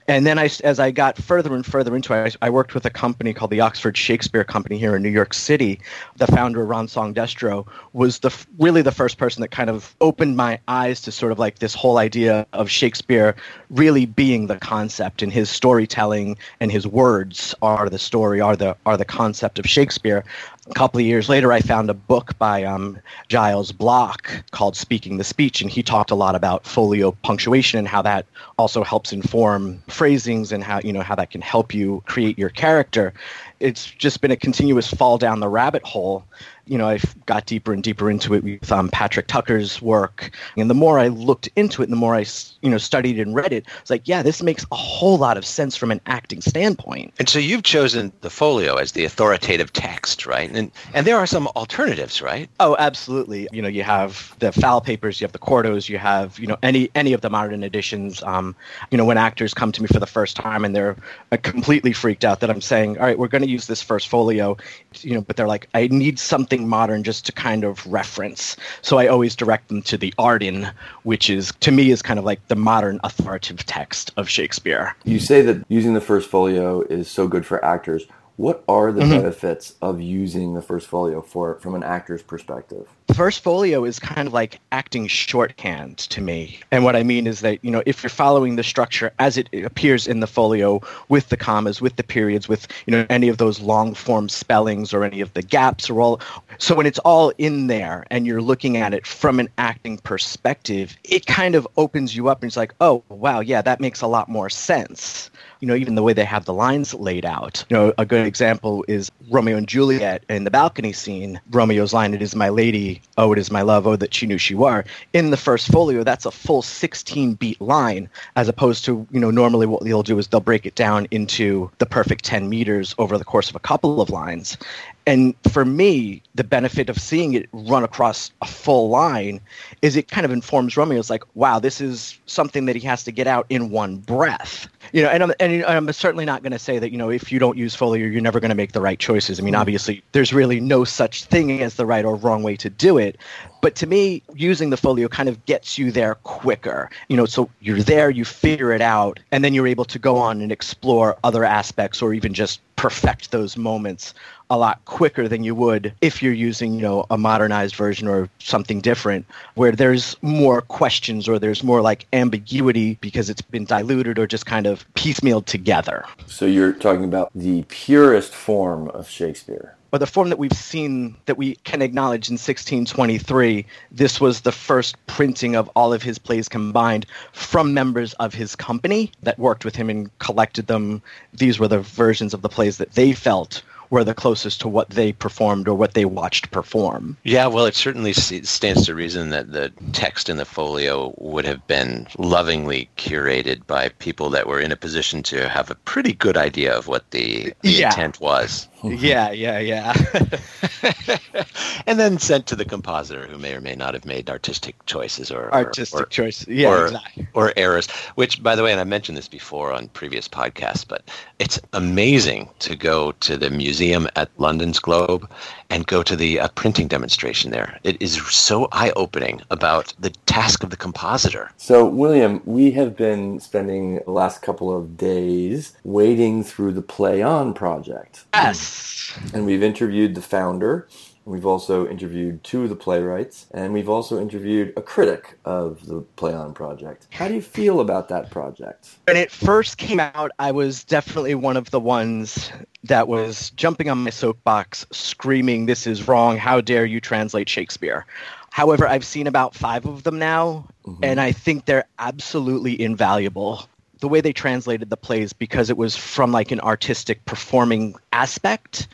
And 0.06 0.26
then 0.26 0.38
I, 0.38 0.50
as 0.62 0.78
I 0.78 0.90
got 0.90 1.16
further 1.16 1.54
and 1.54 1.64
further 1.64 1.96
into 1.96 2.12
it, 2.12 2.36
I, 2.42 2.46
I 2.46 2.50
worked 2.50 2.74
with 2.74 2.84
a 2.84 2.90
company 2.90 3.32
called 3.32 3.50
the 3.50 3.60
Oxford 3.60 3.96
Shakespeare 3.96 4.44
Company 4.44 4.78
here 4.78 4.94
in 4.96 5.02
New 5.02 5.08
York 5.08 5.32
City. 5.32 5.80
The 6.16 6.26
founder, 6.26 6.64
Ron 6.64 6.88
Song 6.88 7.14
Destro, 7.14 7.66
was 7.94 8.18
the 8.18 8.30
really 8.58 8.82
the 8.82 8.92
first 8.92 9.16
person 9.16 9.40
that 9.40 9.50
kind 9.50 9.70
of 9.70 9.94
opened 10.02 10.36
my 10.36 10.58
eyes 10.68 11.00
to 11.02 11.12
sort 11.12 11.32
of 11.32 11.38
like 11.38 11.58
this 11.58 11.74
whole 11.74 11.96
idea 11.96 12.46
of 12.52 12.70
Shakespeare 12.70 13.34
really 13.70 14.04
being 14.04 14.46
the 14.46 14.56
concept, 14.56 15.22
and 15.22 15.32
his 15.32 15.48
storytelling 15.48 16.36
and 16.60 16.70
his 16.70 16.86
words 16.86 17.54
are 17.62 17.88
the 17.88 17.98
story, 17.98 18.40
are 18.40 18.56
the 18.56 18.76
are 18.84 18.98
the 18.98 19.04
concept 19.06 19.58
of 19.58 19.66
Shakespeare. 19.66 20.22
A 20.66 20.72
couple 20.72 20.98
of 20.98 21.04
years 21.04 21.28
later, 21.28 21.52
I 21.52 21.60
found 21.60 21.90
a 21.90 21.94
book 21.94 22.38
by 22.38 22.64
um, 22.64 22.98
Giles 23.28 23.70
Block 23.70 24.30
called 24.50 24.76
Speaking 24.76 25.18
the 25.18 25.24
Speech, 25.24 25.60
and 25.60 25.70
he 25.70 25.82
talked 25.82 26.10
a 26.10 26.14
lot 26.14 26.34
about 26.34 26.66
folio 26.66 27.12
punctuation 27.22 27.78
and 27.78 27.86
how 27.86 28.00
that 28.00 28.24
also 28.56 28.82
helps 28.82 29.12
inform 29.12 29.82
phrasings 29.88 30.52
and 30.52 30.64
how 30.64 30.80
you 30.82 30.90
know 30.90 31.02
how 31.02 31.16
that 31.16 31.30
can 31.30 31.42
help 31.42 31.74
you 31.74 32.02
create 32.06 32.38
your 32.38 32.48
character. 32.48 33.12
It's 33.60 33.84
just 33.84 34.22
been 34.22 34.30
a 34.30 34.36
continuous 34.36 34.88
fall 34.88 35.18
down 35.18 35.40
the 35.40 35.48
rabbit 35.50 35.82
hole. 35.82 36.24
You 36.66 36.78
know, 36.78 36.88
I 36.88 36.98
got 37.26 37.46
deeper 37.46 37.72
and 37.72 37.82
deeper 37.82 38.10
into 38.10 38.34
it 38.34 38.42
with 38.42 38.72
um, 38.72 38.88
Patrick 38.88 39.26
Tucker's 39.26 39.82
work, 39.82 40.30
and 40.56 40.70
the 40.70 40.74
more 40.74 40.98
I 40.98 41.08
looked 41.08 41.48
into 41.56 41.82
it, 41.82 41.86
and 41.86 41.92
the 41.92 41.96
more 41.96 42.14
I, 42.14 42.24
you 42.62 42.70
know 42.70 42.78
studied 42.78 43.18
and 43.18 43.34
read 43.34 43.52
it, 43.52 43.66
it's 43.80 43.90
like, 43.90 44.06
yeah, 44.06 44.22
this 44.22 44.42
makes 44.42 44.64
a 44.70 44.76
whole 44.76 45.18
lot 45.18 45.36
of 45.36 45.44
sense 45.44 45.76
from 45.76 45.90
an 45.90 46.00
acting 46.06 46.40
standpoint. 46.40 47.12
And 47.18 47.28
so 47.28 47.38
you've 47.38 47.62
chosen 47.62 48.12
the 48.20 48.30
folio 48.30 48.76
as 48.76 48.92
the 48.92 49.04
authoritative 49.04 49.72
text, 49.72 50.26
right? 50.26 50.50
And 50.50 50.70
and 50.92 51.06
there 51.06 51.16
are 51.16 51.26
some 51.26 51.46
alternatives, 51.48 52.22
right? 52.22 52.48
Oh, 52.60 52.76
absolutely. 52.78 53.48
You 53.52 53.62
know, 53.62 53.68
you 53.68 53.82
have 53.82 54.34
the 54.38 54.52
foul 54.52 54.80
papers, 54.80 55.20
you 55.20 55.24
have 55.24 55.32
the 55.32 55.38
quartos, 55.38 55.88
you 55.88 55.98
have 55.98 56.38
you 56.38 56.46
know 56.46 56.56
any 56.62 56.90
any 56.94 57.12
of 57.12 57.20
the 57.20 57.30
modern 57.30 57.62
editions. 57.62 58.22
Um, 58.22 58.54
you 58.90 58.98
know, 58.98 59.04
when 59.04 59.18
actors 59.18 59.54
come 59.54 59.72
to 59.72 59.82
me 59.82 59.88
for 59.88 59.98
the 59.98 60.06
first 60.06 60.36
time 60.36 60.64
and 60.64 60.74
they're 60.74 60.96
uh, 61.32 61.36
completely 61.42 61.92
freaked 61.92 62.24
out 62.24 62.40
that 62.40 62.50
I'm 62.50 62.60
saying, 62.60 62.98
all 62.98 63.04
right, 63.04 63.18
we're 63.18 63.28
going 63.28 63.42
to 63.42 63.48
use 63.48 63.66
this 63.66 63.82
first 63.82 64.08
folio, 64.08 64.56
you 65.00 65.14
know, 65.14 65.20
but 65.20 65.36
they're 65.36 65.48
like, 65.48 65.68
I 65.74 65.88
need 65.88 66.18
something 66.18 66.53
modern 66.62 67.02
just 67.02 67.26
to 67.26 67.32
kind 67.32 67.64
of 67.64 67.84
reference. 67.86 68.56
So 68.82 68.98
I 68.98 69.06
always 69.06 69.34
direct 69.34 69.68
them 69.68 69.82
to 69.82 69.96
the 69.96 70.12
Arden, 70.18 70.68
which 71.02 71.30
is 71.30 71.52
to 71.60 71.70
me 71.70 71.90
is 71.90 72.02
kind 72.02 72.18
of 72.18 72.24
like 72.24 72.46
the 72.48 72.56
modern 72.56 73.00
authoritative 73.04 73.66
text 73.66 74.12
of 74.16 74.28
Shakespeare. 74.28 74.94
You 75.04 75.18
say 75.18 75.42
that 75.42 75.64
using 75.68 75.94
the 75.94 76.00
first 76.00 76.28
folio 76.30 76.82
is 76.82 77.10
so 77.10 77.28
good 77.28 77.44
for 77.46 77.64
actors. 77.64 78.04
What 78.36 78.64
are 78.66 78.90
the 78.90 79.02
Mhm. 79.02 79.10
benefits 79.10 79.74
of 79.80 80.00
using 80.00 80.54
the 80.54 80.62
first 80.62 80.88
folio 80.88 81.20
for 81.20 81.54
from 81.60 81.76
an 81.76 81.84
actor's 81.84 82.20
perspective? 82.20 82.84
The 83.06 83.14
first 83.14 83.44
folio 83.44 83.84
is 83.84 84.00
kind 84.00 84.26
of 84.26 84.34
like 84.34 84.58
acting 84.72 85.06
shorthand 85.06 85.98
to 85.98 86.20
me. 86.20 86.58
And 86.72 86.82
what 86.82 86.96
I 86.96 87.04
mean 87.04 87.28
is 87.28 87.42
that, 87.42 87.60
you 87.62 87.70
know, 87.70 87.82
if 87.86 88.02
you're 88.02 88.10
following 88.10 88.56
the 88.56 88.64
structure 88.64 89.12
as 89.20 89.38
it 89.38 89.48
appears 89.64 90.08
in 90.08 90.18
the 90.18 90.26
folio 90.26 90.80
with 91.08 91.28
the 91.28 91.36
commas, 91.36 91.80
with 91.80 91.94
the 91.94 92.02
periods, 92.02 92.48
with, 92.48 92.66
you 92.86 92.90
know, 92.90 93.06
any 93.08 93.28
of 93.28 93.38
those 93.38 93.60
long 93.60 93.94
form 93.94 94.28
spellings 94.28 94.92
or 94.92 95.04
any 95.04 95.20
of 95.20 95.32
the 95.34 95.42
gaps 95.42 95.88
or 95.88 96.00
all. 96.00 96.20
So 96.58 96.74
when 96.74 96.86
it's 96.86 96.98
all 97.00 97.32
in 97.38 97.68
there 97.68 98.04
and 98.10 98.26
you're 98.26 98.42
looking 98.42 98.76
at 98.76 98.92
it 98.94 99.06
from 99.06 99.38
an 99.38 99.48
acting 99.58 99.98
perspective, 99.98 100.96
it 101.04 101.26
kind 101.26 101.54
of 101.54 101.68
opens 101.76 102.16
you 102.16 102.28
up 102.28 102.42
and 102.42 102.48
it's 102.48 102.56
like, 102.56 102.74
oh, 102.80 103.04
wow, 103.10 103.38
yeah, 103.38 103.62
that 103.62 103.80
makes 103.80 104.00
a 104.00 104.08
lot 104.08 104.28
more 104.28 104.50
sense 104.50 105.30
you 105.64 105.68
know, 105.68 105.74
even 105.74 105.94
the 105.94 106.02
way 106.02 106.12
they 106.12 106.26
have 106.26 106.44
the 106.44 106.52
lines 106.52 106.92
laid 106.92 107.24
out. 107.24 107.64
You 107.70 107.76
know, 107.78 107.94
a 107.96 108.04
good 108.04 108.26
example 108.26 108.84
is 108.86 109.10
Romeo 109.30 109.56
and 109.56 109.66
Juliet 109.66 110.22
in 110.28 110.44
the 110.44 110.50
balcony 110.50 110.92
scene. 110.92 111.40
Romeo's 111.52 111.94
line, 111.94 112.12
"It 112.12 112.20
is 112.20 112.36
my 112.36 112.50
lady, 112.50 113.00
oh, 113.16 113.32
it 113.32 113.38
is 113.38 113.50
my 113.50 113.62
love, 113.62 113.86
oh, 113.86 113.96
that 113.96 114.12
she 114.12 114.26
knew 114.26 114.36
she 114.36 114.54
were." 114.54 114.84
In 115.14 115.30
the 115.30 115.38
first 115.38 115.68
folio, 115.68 116.04
that's 116.04 116.26
a 116.26 116.30
full 116.30 116.60
16 116.60 117.32
beat 117.32 117.58
line, 117.62 118.10
as 118.36 118.46
opposed 118.46 118.84
to 118.84 119.06
you 119.10 119.18
know 119.18 119.30
normally 119.30 119.64
what 119.64 119.82
they'll 119.82 120.02
do 120.02 120.18
is 120.18 120.26
they'll 120.26 120.40
break 120.40 120.66
it 120.66 120.74
down 120.74 121.06
into 121.10 121.70
the 121.78 121.86
perfect 121.86 122.26
10 122.26 122.50
meters 122.50 122.94
over 122.98 123.16
the 123.16 123.24
course 123.24 123.48
of 123.48 123.56
a 123.56 123.60
couple 123.60 124.02
of 124.02 124.10
lines. 124.10 124.58
And 125.06 125.34
for 125.50 125.64
me, 125.64 126.22
the 126.34 126.44
benefit 126.44 126.88
of 126.88 126.98
seeing 126.98 127.34
it 127.34 127.48
run 127.52 127.84
across 127.84 128.30
a 128.40 128.46
full 128.46 128.88
line 128.88 129.40
is 129.82 129.96
it 129.96 130.08
kind 130.08 130.24
of 130.24 130.30
informs 130.30 130.76
Romeo. 130.76 130.98
It's 130.98 131.10
like, 131.10 131.24
wow, 131.34 131.58
this 131.58 131.80
is 131.80 132.18
something 132.26 132.64
that 132.66 132.76
he 132.76 132.86
has 132.86 133.04
to 133.04 133.12
get 133.12 133.26
out 133.26 133.44
in 133.50 133.70
one 133.70 133.98
breath. 133.98 134.66
You 134.94 135.02
know, 135.02 135.08
and 135.08 135.24
I'm, 135.24 135.32
and 135.40 135.64
I'm 135.64 135.92
certainly 135.92 136.24
not 136.24 136.44
going 136.44 136.52
to 136.52 136.58
say 136.58 136.78
that, 136.78 136.92
you 136.92 136.98
know, 136.98 137.10
if 137.10 137.32
you 137.32 137.40
don't 137.40 137.58
use 137.58 137.74
folio, 137.74 138.06
you're 138.06 138.20
never 138.20 138.38
going 138.38 138.50
to 138.50 138.54
make 138.54 138.70
the 138.70 138.80
right 138.80 138.96
choices. 138.96 139.40
I 139.40 139.42
mean, 139.42 139.52
mm-hmm. 139.52 139.60
obviously, 139.60 140.04
there's 140.12 140.32
really 140.32 140.60
no 140.60 140.84
such 140.84 141.24
thing 141.24 141.60
as 141.62 141.74
the 141.74 141.84
right 141.84 142.04
or 142.04 142.14
wrong 142.14 142.44
way 142.44 142.54
to 142.58 142.70
do 142.70 142.96
it. 142.96 143.18
But 143.60 143.74
to 143.76 143.88
me, 143.88 144.22
using 144.36 144.70
the 144.70 144.76
folio 144.76 145.08
kind 145.08 145.28
of 145.28 145.44
gets 145.46 145.78
you 145.78 145.90
there 145.90 146.14
quicker. 146.14 146.90
You 147.08 147.16
know, 147.16 147.26
so 147.26 147.50
you're 147.58 147.82
there, 147.82 148.08
you 148.08 148.24
figure 148.24 148.70
it 148.70 148.80
out, 148.80 149.18
and 149.32 149.42
then 149.42 149.52
you're 149.52 149.66
able 149.66 149.84
to 149.86 149.98
go 149.98 150.16
on 150.16 150.40
and 150.40 150.52
explore 150.52 151.18
other 151.24 151.42
aspects 151.42 152.00
or 152.00 152.14
even 152.14 152.32
just 152.32 152.60
perfect 152.76 153.32
those 153.32 153.56
moments 153.56 154.14
a 154.54 154.56
lot 154.56 154.84
quicker 154.84 155.26
than 155.26 155.42
you 155.42 155.54
would 155.54 155.92
if 156.00 156.22
you're 156.22 156.32
using, 156.32 156.74
you 156.74 156.80
know, 156.80 157.06
a 157.10 157.18
modernized 157.18 157.74
version 157.74 158.06
or 158.06 158.28
something 158.38 158.80
different 158.80 159.26
where 159.54 159.72
there's 159.72 160.16
more 160.22 160.60
questions 160.62 161.28
or 161.28 161.40
there's 161.40 161.64
more 161.64 161.80
like 161.80 162.06
ambiguity 162.12 162.94
because 163.00 163.28
it's 163.28 163.42
been 163.42 163.64
diluted 163.64 164.16
or 164.16 164.28
just 164.28 164.46
kind 164.46 164.66
of 164.66 164.86
piecemealed 164.94 165.46
together. 165.46 166.04
So 166.26 166.46
you're 166.46 166.72
talking 166.72 167.04
about 167.04 167.30
the 167.34 167.64
purest 167.64 168.32
form 168.32 168.88
of 168.90 169.10
Shakespeare 169.10 169.74
or 169.94 169.98
the 169.98 170.06
form 170.08 170.28
that 170.28 170.40
we've 170.40 170.52
seen 170.52 171.14
that 171.26 171.38
we 171.38 171.54
can 171.62 171.80
acknowledge 171.80 172.28
in 172.28 172.34
1623, 172.34 173.64
this 173.92 174.20
was 174.20 174.40
the 174.40 174.50
first 174.50 174.96
printing 175.06 175.54
of 175.54 175.70
all 175.76 175.92
of 175.92 176.02
his 176.02 176.18
plays 176.18 176.48
combined 176.48 177.06
from 177.32 177.72
members 177.72 178.12
of 178.14 178.34
his 178.34 178.56
company 178.56 179.12
that 179.22 179.38
worked 179.38 179.64
with 179.64 179.76
him 179.76 179.88
and 179.88 180.10
collected 180.18 180.66
them. 180.66 181.00
These 181.32 181.60
were 181.60 181.68
the 181.68 181.78
versions 181.78 182.34
of 182.34 182.42
the 182.42 182.48
plays 182.48 182.78
that 182.78 182.94
they 182.94 183.12
felt 183.12 183.62
were 183.94 184.02
the 184.02 184.12
closest 184.12 184.60
to 184.60 184.66
what 184.66 184.90
they 184.90 185.12
performed 185.12 185.68
or 185.68 185.74
what 185.76 185.94
they 185.94 186.04
watched 186.04 186.50
perform. 186.50 187.16
Yeah, 187.22 187.46
well, 187.46 187.64
it 187.64 187.76
certainly 187.76 188.12
stands 188.12 188.86
to 188.86 188.94
reason 188.94 189.30
that 189.30 189.52
the 189.52 189.72
text 189.92 190.28
in 190.28 190.36
the 190.36 190.44
folio 190.44 191.14
would 191.18 191.44
have 191.44 191.64
been 191.68 192.08
lovingly 192.18 192.90
curated 192.96 193.64
by 193.68 193.90
people 193.90 194.30
that 194.30 194.48
were 194.48 194.58
in 194.58 194.72
a 194.72 194.76
position 194.76 195.22
to 195.22 195.48
have 195.48 195.70
a 195.70 195.76
pretty 195.76 196.12
good 196.12 196.36
idea 196.36 196.76
of 196.76 196.88
what 196.88 197.08
the, 197.12 197.54
the 197.62 197.70
yeah. 197.70 197.86
intent 197.90 198.20
was. 198.20 198.66
yeah, 198.98 199.30
yeah, 199.30 199.58
yeah. 199.58 199.94
and 201.86 201.98
then 201.98 202.18
sent 202.18 202.46
to 202.46 202.56
the 202.56 202.64
compositor, 202.64 203.26
who 203.26 203.38
may 203.38 203.54
or 203.54 203.60
may 203.60 203.74
not 203.74 203.94
have 203.94 204.04
made 204.04 204.28
artistic 204.28 204.74
choices 204.86 205.30
or 205.30 205.52
artistic 205.54 206.00
or, 206.00 206.06
choices, 206.06 206.48
yeah, 206.48 206.68
or, 206.68 206.84
exactly. 206.86 207.26
or 207.32 207.52
errors. 207.56 207.90
Which, 208.16 208.42
by 208.42 208.54
the 208.54 208.62
way, 208.62 208.72
and 208.72 208.80
I 208.80 208.84
mentioned 208.84 209.16
this 209.16 209.28
before 209.28 209.72
on 209.72 209.88
previous 209.88 210.28
podcasts, 210.28 210.86
but 210.86 211.08
it's 211.38 211.58
amazing 211.72 212.50
to 212.60 212.76
go 212.76 213.12
to 213.12 213.38
the 213.38 213.50
museum 213.50 214.06
at 214.16 214.30
London's 214.38 214.78
Globe 214.78 215.30
and 215.70 215.86
go 215.86 216.02
to 216.02 216.16
the 216.16 216.40
uh, 216.40 216.48
printing 216.48 216.88
demonstration 216.88 217.50
there. 217.50 217.78
It 217.82 218.00
is 218.00 218.14
so 218.28 218.68
eye-opening 218.72 219.42
about 219.50 219.94
the 219.98 220.10
task 220.26 220.62
of 220.62 220.70
the 220.70 220.76
compositor. 220.76 221.50
So, 221.56 221.84
William, 221.84 222.42
we 222.44 222.70
have 222.72 222.96
been 222.96 223.40
spending 223.40 224.00
the 224.04 224.10
last 224.10 224.42
couple 224.42 224.74
of 224.76 224.96
days 224.96 225.76
wading 225.84 226.44
through 226.44 226.72
the 226.72 226.82
Play 226.82 227.22
On 227.22 227.54
project. 227.54 228.24
Yes. 228.34 229.18
And 229.32 229.46
we've 229.46 229.62
interviewed 229.62 230.14
the 230.14 230.22
founder. 230.22 230.88
We've 231.26 231.46
also 231.46 231.88
interviewed 231.88 232.44
two 232.44 232.64
of 232.64 232.68
the 232.68 232.76
playwrights, 232.76 233.46
and 233.52 233.72
we've 233.72 233.88
also 233.88 234.20
interviewed 234.20 234.74
a 234.76 234.82
critic 234.82 235.38
of 235.44 235.86
the 235.86 236.00
Play 236.16 236.34
On 236.34 236.52
project. 236.52 237.06
How 237.10 237.28
do 237.28 237.34
you 237.34 237.40
feel 237.40 237.80
about 237.80 238.08
that 238.10 238.30
project? 238.30 238.96
When 239.06 239.16
it 239.16 239.30
first 239.30 239.78
came 239.78 240.00
out, 240.00 240.32
I 240.38 240.52
was 240.52 240.84
definitely 240.84 241.34
one 241.34 241.56
of 241.56 241.70
the 241.70 241.80
ones 241.80 242.50
that 242.84 243.08
was 243.08 243.50
jumping 243.50 243.88
on 243.88 244.04
my 244.04 244.10
soapbox, 244.10 244.86
screaming, 244.92 245.64
This 245.64 245.86
is 245.86 246.06
wrong. 246.06 246.36
How 246.36 246.60
dare 246.60 246.84
you 246.84 247.00
translate 247.00 247.48
Shakespeare? 247.48 248.04
However, 248.50 248.86
I've 248.86 249.04
seen 249.04 249.26
about 249.26 249.54
five 249.54 249.86
of 249.86 250.02
them 250.02 250.18
now, 250.18 250.66
mm-hmm. 250.86 251.02
and 251.02 251.20
I 251.20 251.32
think 251.32 251.64
they're 251.64 251.86
absolutely 251.98 252.80
invaluable 252.80 253.66
the 254.00 254.08
way 254.08 254.20
they 254.20 254.34
translated 254.34 254.90
the 254.90 254.96
plays 254.98 255.32
because 255.32 255.70
it 255.70 255.78
was 255.78 255.96
from 255.96 256.30
like 256.30 256.50
an 256.50 256.60
artistic 256.60 257.24
performing 257.24 257.94
aspect 258.12 258.86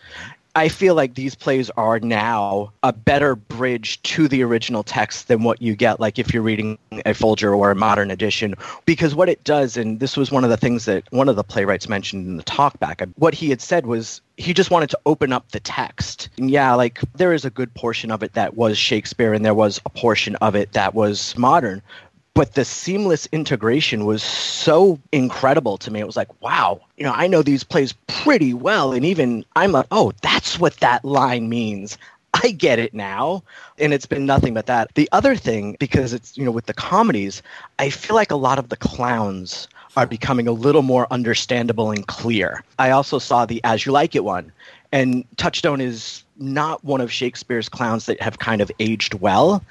I 0.55 0.69
feel 0.69 0.95
like 0.95 1.15
these 1.15 1.35
plays 1.35 1.71
are 1.71 2.01
now 2.01 2.73
a 2.83 2.93
better 2.93 3.37
bridge 3.37 4.03
to 4.03 4.29
the 4.29 4.43
original 4.43 4.83
text 4.83 5.29
than 5.29 5.43
what 5.43 5.63
you 5.63 5.77
get 5.77 6.01
like 6.01 6.19
if 6.19 6.35
you're 6.35 6.43
reading 6.43 6.79
a 7.07 7.15
Folger 7.15 7.55
or 7.55 7.71
a 7.71 7.75
modern 7.75 8.11
edition 8.11 8.55
because 8.85 9.15
what 9.15 9.29
it 9.29 9.43
does 9.45 9.77
and 9.77 10.01
this 10.01 10.17
was 10.17 10.31
one 10.31 10.45
of 10.45 10.51
the 10.51 10.57
things 10.57 10.85
that 10.87 11.05
one 11.11 11.29
of 11.29 11.37
the 11.37 11.45
playwrights 11.45 11.89
mentioned 11.89 12.27
in 12.27 12.37
the 12.37 12.43
talkback 12.43 13.11
what 13.17 13.35
he 13.35 13.51
had 13.51 13.61
said 13.61 13.87
was 13.87 14.21
he 14.41 14.55
just 14.55 14.71
wanted 14.71 14.91
to 14.91 14.99
open 15.07 15.33
up 15.33 15.51
the 15.51 15.61
text. 15.61 16.31
And 16.39 16.51
yeah, 16.51 16.75
like 16.75 17.01
there 17.15 17.33
is 17.33 17.45
a 17.45 17.51
good 17.51 17.73
portion 17.75 18.11
of 18.11 18.23
it 18.23 18.33
that 18.33 18.57
was 18.57 18.79
Shakespeare 18.79 19.33
and 19.35 19.45
there 19.45 19.55
was 19.55 19.81
a 19.85 19.91
portion 19.91 20.35
of 20.37 20.55
it 20.55 20.73
that 20.73 20.95
was 20.95 21.37
modern, 21.37 21.83
but 22.35 22.55
the 22.55 22.65
seamless 22.65 23.27
integration 23.33 24.07
was 24.07 24.23
so 24.23 24.99
incredible 25.13 25.77
to 25.79 25.91
me. 25.91 26.01
It 26.01 26.07
was 26.07 26.17
like, 26.17 26.43
wow, 26.43 26.81
you 26.97 27.05
know, 27.05 27.13
I 27.13 27.27
know 27.27 27.43
these 27.43 27.65
plays 27.65 27.93
pretty 28.07 28.55
well. 28.55 28.93
And 28.93 29.05
even 29.05 29.45
I'm 29.57 29.73
like, 29.73 29.87
oh, 29.91 30.13
that's 30.23 30.59
what 30.59 30.77
that 30.79 31.05
line 31.05 31.49
means. 31.49 31.99
I 32.33 32.53
get 32.53 32.79
it 32.79 32.95
now. 32.95 33.43
And 33.79 33.93
it's 33.93 34.07
been 34.07 34.25
nothing 34.27 34.55
but 34.55 34.67
that. 34.67 34.95
The 34.95 35.09
other 35.13 35.35
thing, 35.35 35.77
because 35.81 36.13
it's, 36.13 36.37
you 36.39 36.45
know, 36.45 36.53
with 36.53 36.67
the 36.67 36.75
comedies, 36.75 37.43
I 37.79 37.91
feel 37.91 38.15
like 38.15 38.31
a 38.31 38.37
lot 38.37 38.59
of 38.59 38.69
the 38.69 38.77
clowns 38.77 39.69
are 39.97 40.07
becoming 40.07 40.47
a 40.47 40.53
little 40.53 40.83
more 40.83 41.09
understandable 41.11 41.91
and 41.91 42.07
clear. 42.07 42.63
I 42.79 42.91
also 42.91 43.19
saw 43.19 43.45
the 43.45 43.61
As 43.65 43.85
You 43.85 43.93
Like 43.93 44.15
It 44.15 44.25
one. 44.25 44.53
And 44.93 45.25
Touchstone 45.37 45.81
is 45.81 46.25
not 46.39 46.85
one 46.85 47.01
of 47.01 47.13
Shakespeare's 47.13 47.69
clowns 47.69 48.07
that 48.07 48.21
have 48.23 48.39
kind 48.39 48.61
of 48.61 48.71
aged 48.81 49.15
well 49.15 49.63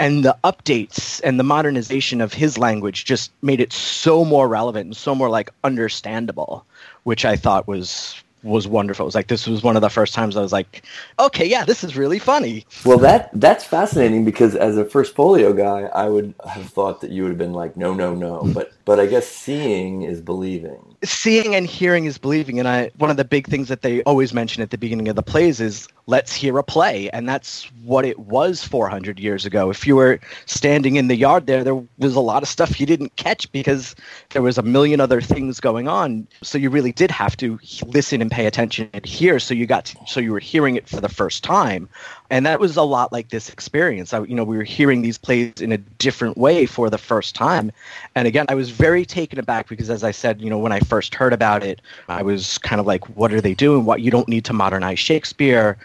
and 0.00 0.24
the 0.24 0.36
updates 0.44 1.20
and 1.22 1.38
the 1.38 1.44
modernization 1.44 2.20
of 2.20 2.32
his 2.32 2.58
language 2.58 3.04
just 3.04 3.30
made 3.42 3.60
it 3.60 3.72
so 3.72 4.24
more 4.24 4.48
relevant 4.48 4.86
and 4.86 4.96
so 4.96 5.14
more 5.14 5.28
like 5.28 5.50
understandable 5.62 6.64
which 7.04 7.24
i 7.24 7.36
thought 7.36 7.68
was 7.68 8.22
was 8.42 8.66
wonderful. 8.66 9.04
It 9.04 9.08
was 9.08 9.14
like 9.14 9.26
this 9.26 9.46
was 9.46 9.62
one 9.62 9.76
of 9.76 9.82
the 9.82 9.90
first 9.90 10.14
times 10.14 10.36
I 10.36 10.42
was 10.42 10.52
like, 10.52 10.82
okay, 11.18 11.46
yeah, 11.46 11.64
this 11.64 11.84
is 11.84 11.96
really 11.96 12.18
funny. 12.18 12.66
Well, 12.84 12.98
that 12.98 13.30
that's 13.34 13.64
fascinating 13.64 14.24
because 14.24 14.56
as 14.56 14.76
a 14.78 14.84
first 14.84 15.14
folio 15.14 15.52
guy, 15.52 15.82
I 15.82 16.08
would 16.08 16.34
have 16.48 16.66
thought 16.66 17.00
that 17.02 17.10
you 17.10 17.22
would 17.22 17.30
have 17.30 17.38
been 17.38 17.52
like, 17.52 17.76
no, 17.76 17.92
no, 17.92 18.14
no. 18.14 18.42
But 18.54 18.72
but 18.90 18.98
I 18.98 19.06
guess 19.06 19.24
seeing 19.24 20.02
is 20.02 20.20
believing. 20.20 20.96
Seeing 21.04 21.54
and 21.54 21.64
hearing 21.64 22.06
is 22.06 22.18
believing, 22.18 22.58
and 22.58 22.66
I 22.66 22.90
one 22.96 23.08
of 23.08 23.16
the 23.16 23.24
big 23.24 23.46
things 23.46 23.68
that 23.68 23.82
they 23.82 24.02
always 24.02 24.34
mention 24.34 24.64
at 24.64 24.70
the 24.70 24.78
beginning 24.78 25.06
of 25.06 25.14
the 25.14 25.22
plays 25.22 25.60
is 25.60 25.86
let's 26.06 26.34
hear 26.34 26.58
a 26.58 26.64
play 26.64 27.08
and 27.10 27.28
that's 27.28 27.70
what 27.84 28.04
it 28.04 28.18
was 28.18 28.64
400 28.64 29.20
years 29.20 29.46
ago. 29.46 29.70
If 29.70 29.86
you 29.86 29.94
were 29.94 30.18
standing 30.46 30.96
in 30.96 31.06
the 31.06 31.14
yard 31.14 31.46
there 31.46 31.62
there 31.62 31.80
was 31.98 32.16
a 32.16 32.20
lot 32.20 32.42
of 32.42 32.48
stuff 32.48 32.80
you 32.80 32.86
didn't 32.86 33.14
catch 33.14 33.50
because 33.52 33.94
there 34.30 34.42
was 34.42 34.58
a 34.58 34.62
million 34.62 35.00
other 35.00 35.20
things 35.20 35.60
going 35.60 35.86
on. 35.86 36.26
So 36.42 36.58
you 36.58 36.68
really 36.68 36.90
did 36.90 37.12
have 37.12 37.36
to 37.36 37.60
listen 37.86 38.20
and 38.20 38.28
pay 38.28 38.46
attention 38.46 38.90
and 38.92 39.06
hear 39.06 39.38
so 39.38 39.54
you 39.54 39.66
got 39.66 39.84
to, 39.84 39.98
so 40.08 40.18
you 40.18 40.32
were 40.32 40.40
hearing 40.40 40.74
it 40.74 40.88
for 40.88 41.00
the 41.00 41.08
first 41.08 41.44
time 41.44 41.88
and 42.30 42.46
that 42.46 42.60
was 42.60 42.76
a 42.76 42.82
lot 42.82 43.12
like 43.12 43.28
this 43.28 43.48
experience. 43.48 44.14
I, 44.14 44.22
you 44.22 44.34
know 44.34 44.44
we 44.44 44.56
were 44.56 44.64
hearing 44.64 45.02
these 45.02 45.18
plays 45.18 45.60
in 45.60 45.72
a 45.72 45.78
different 45.78 46.38
way 46.38 46.64
for 46.64 46.88
the 46.88 46.98
first 46.98 47.34
time. 47.34 47.72
And 48.14 48.26
again 48.26 48.46
i 48.48 48.54
was 48.54 48.70
very 48.70 49.04
taken 49.04 49.38
aback 49.38 49.68
because 49.68 49.90
as 49.90 50.04
i 50.04 50.10
said 50.10 50.40
you 50.40 50.50
know 50.50 50.58
when 50.58 50.72
i 50.72 50.80
first 50.80 51.14
heard 51.14 51.32
about 51.32 51.62
it 51.62 51.80
i 52.08 52.22
was 52.22 52.58
kind 52.58 52.80
of 52.80 52.86
like 52.86 53.04
what 53.16 53.32
are 53.32 53.40
they 53.40 53.54
doing? 53.54 53.84
What 53.84 54.00
you 54.00 54.10
don't 54.10 54.28
need 54.28 54.44
to 54.46 54.52
modernize 54.52 54.98
shakespeare. 54.98 55.76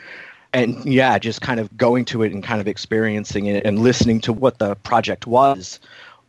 And 0.54 0.86
yeah, 0.86 1.20
just 1.20 1.42
kind 1.42 1.60
of 1.60 1.76
going 1.76 2.06
to 2.06 2.24
it 2.24 2.32
and 2.32 2.42
kind 2.42 2.62
of 2.62 2.68
experiencing 2.68 3.48
it 3.48 3.66
and 3.66 3.80
listening 3.80 4.22
to 4.22 4.32
what 4.32 4.58
the 4.60 4.76
project 4.76 5.28
was 5.28 5.80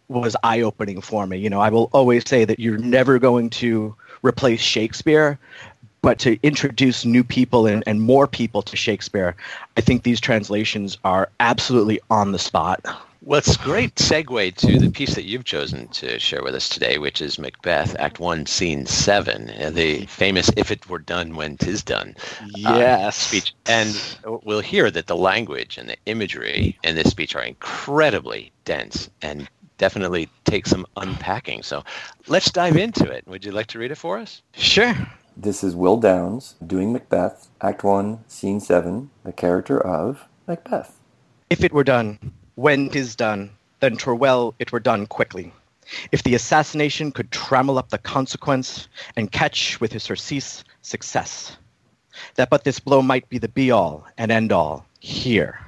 was 0.09 0.37
eye 0.43 0.61
opening 0.61 1.01
for 1.01 1.27
me. 1.27 1.37
You 1.39 1.51
know, 1.51 1.61
I 1.61 1.69
will 1.69 1.91
always 1.93 2.29
say 2.29 2.45
that 2.45 2.59
you're 2.59 2.79
never 2.79 3.19
going 3.19 3.51
to 3.51 3.95
replace 4.23 4.61
Shakespeare, 4.61 5.39
but 6.07 6.21
to 6.21 6.39
introduce 6.45 7.05
new 7.05 7.25
people 7.25 7.67
and, 7.67 7.83
and 7.85 8.01
more 8.01 8.29
people 8.29 8.63
to 8.63 8.77
Shakespeare, 8.77 9.35
I 9.77 9.81
think 9.81 10.05
these 10.05 10.21
translations 10.21 10.99
are 11.03 11.31
absolutely 11.41 11.99
on 12.11 12.31
the 12.31 12.39
spot. 12.39 12.79
Well, 13.23 13.39
it's 13.39 13.57
a 13.57 13.59
great 13.59 13.97
segue 13.97 14.55
to 14.55 14.79
the 14.79 14.89
piece 14.89 15.17
that 15.17 15.25
you've 15.25 15.43
chosen 15.43 15.89
to 15.89 16.21
share 16.21 16.45
with 16.45 16.55
us 16.55 16.69
today, 16.69 16.99
which 16.99 17.21
is 17.21 17.41
Macbeth, 17.41 17.97
Act 17.99 18.21
One, 18.21 18.47
Scene 18.47 18.87
Seven, 18.87 19.51
the 19.75 20.07
famous 20.07 20.49
"If 20.57 20.71
it 20.71 20.89
were 20.89 21.01
done 21.01 21.35
when 21.35 21.57
'tis 21.57 21.83
done" 21.83 22.15
uh, 22.41 22.77
yes. 22.79 23.09
Uh, 23.09 23.11
speech. 23.11 23.55
And 23.67 24.41
we'll 24.45 24.61
hear 24.61 24.93
that 24.93 25.09
the 25.09 25.17
language 25.17 25.77
and 25.77 25.89
the 25.89 25.97
imagery 26.07 26.79
in 26.85 26.95
this 26.95 27.11
speech 27.11 27.35
are 27.35 27.43
incredibly 27.43 28.53
dense 28.65 29.11
and 29.23 29.49
definitely 29.79 30.29
take 30.45 30.69
some 30.69 30.87
unpacking. 30.97 31.65
So, 31.65 31.83
let's 32.29 32.53
dive 32.53 32.77
into 32.77 33.11
it. 33.11 33.27
Would 33.27 33.45
you 33.45 33.51
like 33.51 33.67
to 33.69 33.81
read 33.81 33.91
it 33.91 33.99
for 33.99 34.19
us? 34.19 34.41
Sure. 34.55 34.95
This 35.39 35.63
is 35.63 35.77
Will 35.77 35.99
Downes 35.99 36.55
doing 36.67 36.95
Macbeth, 36.95 37.49
Act 37.61 37.85
One, 37.85 38.25
Scene 38.27 38.59
Seven, 38.59 39.11
the 39.23 39.35
character 39.35 39.79
of 39.79 40.25
Macbeth. 40.47 40.99
If 41.51 41.63
it 41.63 41.75
were 41.75 41.85
done 41.85 42.33
when 42.55 42.89
'tis 42.89 43.15
done, 43.15 43.51
then 43.81 43.99
'twere 43.99 44.15
well 44.15 44.55
it 44.59 44.73
were 44.73 44.81
done 44.81 45.07
quickly. 45.07 45.53
If 46.11 46.23
the 46.23 46.35
assassination 46.35 47.13
could 47.13 47.31
trammel 47.31 47.77
up 47.77 47.91
the 47.91 47.99
consequence, 47.99 48.89
and 49.15 49.31
catch 49.31 49.79
with 49.79 49.93
his 49.93 50.05
surcease 50.05 50.65
success, 50.81 51.59
that 52.37 52.49
but 52.49 52.65
this 52.65 52.81
blow 52.81 53.03
might 53.03 53.29
be 53.29 53.37
the 53.37 53.47
be 53.47 53.71
all 53.71 54.07
and 54.17 54.33
end 54.33 54.53
all 54.53 54.87
here. 55.01 55.61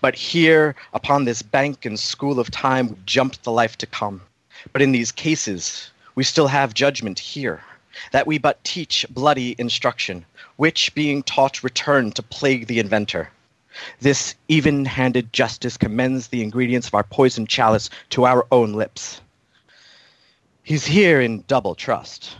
But 0.00 0.16
here, 0.16 0.74
upon 0.94 1.24
this 1.24 1.42
bank 1.42 1.84
and 1.84 1.96
school 1.96 2.40
of 2.40 2.50
time, 2.50 2.88
we 2.88 2.96
jumped 3.06 3.44
the 3.44 3.52
life 3.52 3.78
to 3.78 3.86
come. 3.86 4.20
But 4.72 4.82
in 4.82 4.90
these 4.90 5.12
cases, 5.12 5.92
we 6.16 6.24
still 6.24 6.48
have 6.48 6.74
judgment 6.74 7.20
here, 7.20 7.62
that 8.12 8.26
we 8.26 8.38
but 8.38 8.62
teach 8.64 9.06
bloody 9.10 9.54
instruction, 9.58 10.24
which 10.56 10.94
being 10.94 11.22
taught 11.22 11.62
return 11.62 12.12
to 12.12 12.22
plague 12.22 12.66
the 12.66 12.78
inventor. 12.78 13.30
This 14.00 14.34
even 14.48 14.84
handed 14.84 15.32
justice 15.32 15.76
commends 15.76 16.28
the 16.28 16.42
ingredients 16.42 16.88
of 16.88 16.94
our 16.94 17.04
poisoned 17.04 17.48
chalice 17.48 17.88
to 18.10 18.26
our 18.26 18.46
own 18.50 18.72
lips. 18.72 19.20
He's 20.62 20.84
here 20.84 21.20
in 21.20 21.44
double 21.46 21.74
trust. 21.74 22.36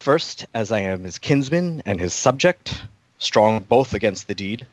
First, 0.00 0.46
as 0.54 0.72
I 0.72 0.80
am 0.80 1.04
his 1.04 1.18
kinsman 1.18 1.82
and 1.84 2.00
his 2.00 2.14
subject, 2.14 2.82
strong 3.18 3.60
both 3.60 3.94
against 3.94 4.26
the 4.26 4.34
deed. 4.34 4.66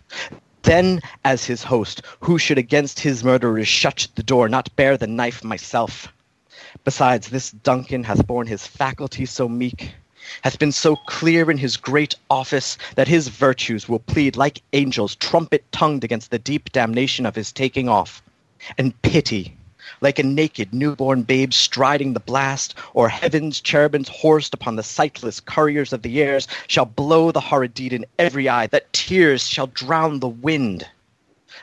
Then, 0.64 1.02
as 1.24 1.46
his 1.46 1.64
host, 1.64 2.02
who 2.22 2.38
should 2.38 2.58
against 2.58 3.00
his 3.00 3.24
murderers 3.24 3.68
shut 3.68 4.08
the 4.16 4.24
door, 4.24 4.50
not 4.50 4.76
bear 4.76 4.98
the 4.98 5.08
knife 5.08 5.44
myself. 5.44 6.12
Besides, 6.84 7.30
this 7.30 7.52
Duncan 7.52 8.04
hath 8.04 8.26
borne 8.26 8.48
his 8.48 8.66
faculty 8.66 9.26
so 9.26 9.48
meek, 9.48 9.94
hath 10.42 10.60
been 10.60 10.72
so 10.72 10.96
clear 10.96 11.50
in 11.50 11.58
his 11.58 11.78
great 11.78 12.16
office, 12.30 12.78
that 12.96 13.08
his 13.08 13.28
virtues 13.28 13.88
will 13.88 14.00
plead 14.00 14.36
like 14.36 14.62
angels 14.74 15.16
trumpet 15.16 15.64
tongued 15.72 16.04
against 16.04 16.32
the 16.32 16.40
deep 16.40 16.72
damnation 16.72 17.26
of 17.26 17.36
his 17.36 17.52
taking 17.52 17.90
off. 17.90 18.22
And 18.78 19.00
pity, 19.02 19.56
like 20.02 20.20
a 20.20 20.24
naked 20.24 20.74
newborn 20.74 21.24
babe 21.24 21.54
striding 21.54 22.14
the 22.14 22.20
blast, 22.20 22.76
or 22.94 23.08
heaven's 23.08 23.62
cherubims 23.62 24.10
horsed 24.10 24.54
upon 24.54 24.76
the 24.76 24.84
sightless 24.84 25.40
couriers 25.40 25.94
of 25.94 26.02
the 26.02 26.22
airs, 26.22 26.48
shall 26.68 26.86
blow 26.86 27.32
the 27.32 27.40
horrid 27.40 27.74
deed 27.74 27.94
in 27.94 28.06
every 28.20 28.50
eye, 28.50 28.68
that 28.68 28.92
tears 28.94 29.48
shall 29.48 29.68
drown 29.68 30.20
the 30.20 30.28
wind. 30.28 30.86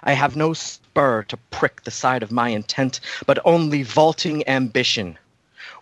I 0.03 0.15
have 0.15 0.37
no 0.37 0.55
spur 0.55 1.23
to 1.25 1.37
prick 1.51 1.85
the 1.85 1.91
side 1.91 2.23
of 2.23 2.33
my 2.33 2.49
intent, 2.49 3.01
but 3.27 3.39
only 3.45 3.83
vaulting 3.83 4.49
ambition, 4.49 5.19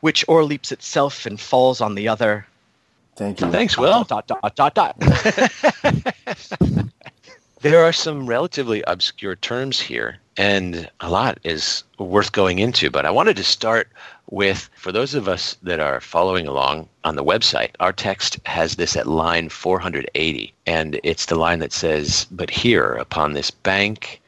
which 0.01 0.25
o'erleaps 0.29 0.73
itself 0.73 1.27
and 1.27 1.41
falls 1.41 1.81
on 1.81 1.95
the 1.95 2.09
other. 2.09 2.47
Thank 3.17 3.41
you. 3.41 3.51
Thanks, 3.51 3.77
Will. 3.77 4.05
Dot, 4.05 4.27
dot, 4.27 4.57
dot, 4.57 4.75
dot. 4.75 4.97
There 7.63 7.85
are 7.85 7.93
some 7.93 8.27
relatively 8.27 8.83
obscure 8.89 9.37
terms 9.37 9.81
here, 9.81 10.19
and 10.37 10.91
a 10.99 11.09
lot 11.09 11.39
is 11.45 11.85
worth 11.97 12.33
going 12.33 12.59
into. 12.59 12.91
But 12.91 13.07
I 13.07 13.13
wanted 13.13 13.37
to 13.37 13.45
start 13.45 13.89
with 14.31 14.69
for 14.75 14.91
those 14.91 15.15
of 15.15 15.29
us 15.29 15.57
that 15.63 15.79
are 15.79 16.01
following 16.01 16.49
along 16.49 16.89
on 17.05 17.15
the 17.15 17.23
website, 17.23 17.71
our 17.79 17.93
text 17.93 18.41
has 18.47 18.75
this 18.75 18.97
at 18.97 19.07
line 19.07 19.49
480, 19.49 20.53
and 20.67 20.99
it's 21.05 21.27
the 21.27 21.37
line 21.37 21.61
that 21.61 21.73
says, 21.73 22.27
But 22.33 22.51
here, 22.51 22.95
upon 22.95 23.35
this 23.35 23.53
bank 23.53 24.21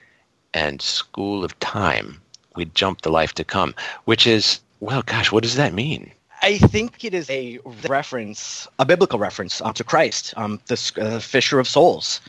and 0.52 0.80
school 0.80 1.42
of 1.42 1.58
time, 1.58 2.20
we 2.54 2.66
jump 2.66 3.02
the 3.02 3.10
life 3.10 3.32
to 3.32 3.42
come, 3.42 3.74
which 4.04 4.28
is, 4.28 4.60
well, 4.78 5.02
gosh, 5.02 5.32
what 5.32 5.42
does 5.42 5.56
that 5.56 5.74
mean? 5.74 6.12
I 6.44 6.58
think 6.58 7.02
it 7.06 7.14
is 7.14 7.30
a 7.30 7.58
reference, 7.88 8.68
a 8.78 8.84
biblical 8.84 9.18
reference 9.18 9.62
um, 9.62 9.72
to 9.72 9.82
Christ, 9.82 10.34
um, 10.36 10.60
the 10.66 10.92
uh, 11.00 11.18
fisher 11.18 11.58
of 11.58 11.66
souls, 11.66 12.20